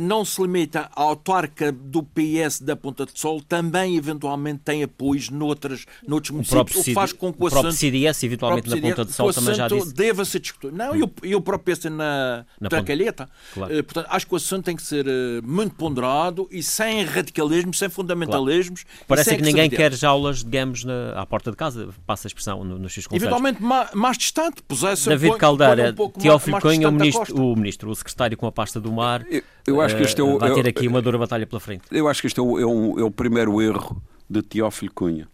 [0.00, 5.30] não se limita à autarca do PS da Ponta de Sol, também eventualmente tem apoios
[5.30, 9.04] noutras, noutros municípios, o, que faz com que o, o próprio CDS, eventualmente na Ponta
[9.04, 9.94] de Sol, também já disse.
[9.94, 10.76] deva ser discutido.
[10.76, 11.10] Não, hum.
[11.22, 13.28] e o próprio PS na, na Tracalheta.
[13.54, 13.78] Claro.
[13.78, 15.10] Uh, portanto, acho que o assunto tem que ser uh,
[15.44, 18.82] muito ponderado e sem radicalismos, sem fundamentalismos.
[18.82, 19.06] Claro.
[19.06, 22.78] Parece que ninguém quer jaulas, digamos, na, à porta de casa, passa a expressão no,
[22.78, 23.22] nos seus conselhos.
[23.22, 27.94] Eventualmente mais, mais distante, pusesse David Caldeira, um Teófilo Cunha, o ministro, o ministro, o
[27.94, 29.24] secretário com a pasta do mar.
[29.30, 31.84] Eu eu acho que este é o, vai ter aqui uma dura batalha pela frente.
[31.90, 35.28] Eu acho que este é o, é o, é o primeiro erro de Teófilo Cunha.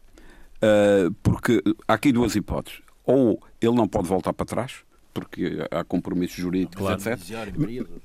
[0.56, 2.80] Uh, porque há aqui duas hipóteses.
[3.04, 4.82] Ou ele não pode voltar para trás,
[5.14, 7.00] porque há compromissos jurídicos, claro.
[7.00, 7.18] etc.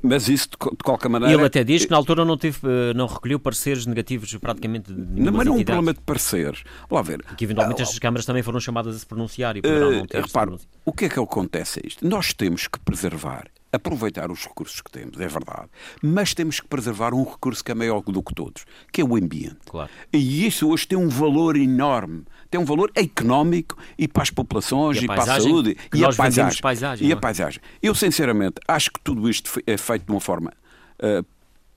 [0.01, 1.34] Mas isso, de, qualquer maneira...
[1.34, 5.21] Ele até diz que na altura não, teve, eh, não recolheu pareceres negativos praticamente de
[5.21, 6.63] Não, mas não é um problema de pareceres.
[6.89, 7.21] Lá ver.
[7.36, 10.21] Que eventualmente ah, estas câmaras também foram chamadas a se pronunciar e uh, não ter
[10.21, 10.55] repare,
[10.86, 12.07] O que é que acontece a isto?
[12.07, 15.67] Nós temos que preservar aproveitar os recursos que temos, é verdade,
[16.01, 19.15] mas temos que preservar um recurso que é maior do que todos, que é o
[19.15, 19.57] ambiente.
[19.65, 19.89] Claro.
[20.13, 24.97] E isso hoje tem um valor enorme, tem um valor económico e para as populações
[24.97, 26.61] e, e para a saúde e a paisagem.
[26.61, 27.19] paisagem e a é?
[27.19, 27.61] paisagem.
[27.82, 30.53] Eu sinceramente acho que tudo isto é feito de uma forma
[30.99, 31.26] uh,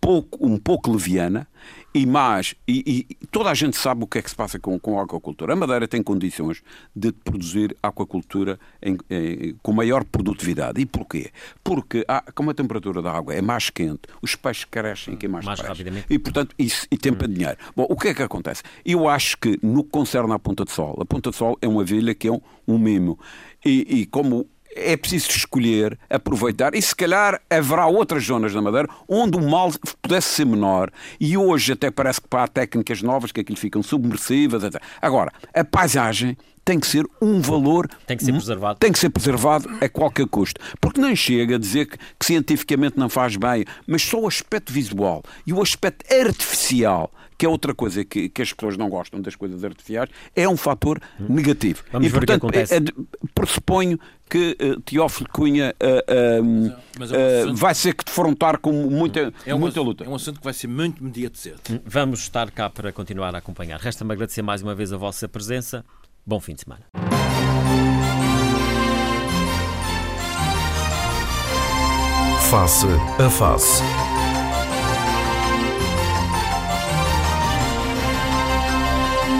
[0.01, 1.49] pouco, um pouco leviana
[1.97, 4.79] e mais, e, e, toda a gente sabe o que é que se passa com,
[4.79, 5.55] com a aquacultura.
[5.55, 6.63] A Madeira tem condições
[6.95, 10.79] de produzir aquacultura em, em, com maior produtividade.
[10.79, 11.31] E porquê?
[11.65, 15.47] Porque, há, como a temperatura da água é mais quente, os peixes crescem aqui mais,
[15.47, 16.05] mais rapidamente.
[16.11, 17.29] E, portanto, isso, e tempo hum.
[17.33, 17.57] dinheiro.
[17.75, 18.63] Bom, o que é que acontece?
[18.85, 21.67] Eu acho que, no que concerne à Ponta de Sol, a Ponta de Sol é
[21.67, 23.19] uma vila que é um, um mimo.
[23.65, 24.47] E, e como
[24.77, 29.73] é preciso escolher, aproveitar e se calhar haverá outras zonas da Madeira onde o mal
[30.03, 34.63] pudesse ser menor e hoje até parece que para técnicas novas que aquilo ficam submersivas,
[34.63, 34.81] etc.
[35.01, 37.89] Agora, a paisagem tem que ser um valor.
[38.09, 38.79] Tem que ser preservado.
[38.81, 40.61] Tem que ser preservado a qualquer custo.
[40.81, 44.73] Porque não chega a dizer que, que cientificamente não faz bem, mas só o aspecto
[44.73, 49.21] visual e o aspecto artificial que é outra coisa que, que, as pessoas não gostam
[49.21, 51.27] das coisas artificiais, é um fator hum.
[51.29, 51.83] negativo.
[51.93, 52.75] Vamos e, ver portanto, o que acontece.
[52.75, 52.83] É, é,
[53.35, 58.73] pressuponho que uh, Teófilo Cunha uh, uh, mas, é um vai ser que defrontar com
[58.73, 60.05] muita, é um, muita luta.
[60.05, 61.61] É um assunto que vai ser muito mediatizado.
[61.71, 63.79] Hum, vamos estar cá para continuar a acompanhar.
[63.79, 65.85] Resta-me agradecer mais uma vez a vossa presença.
[66.27, 66.85] Bom fim de semana.
[72.51, 72.87] Face
[73.19, 74.06] a Face.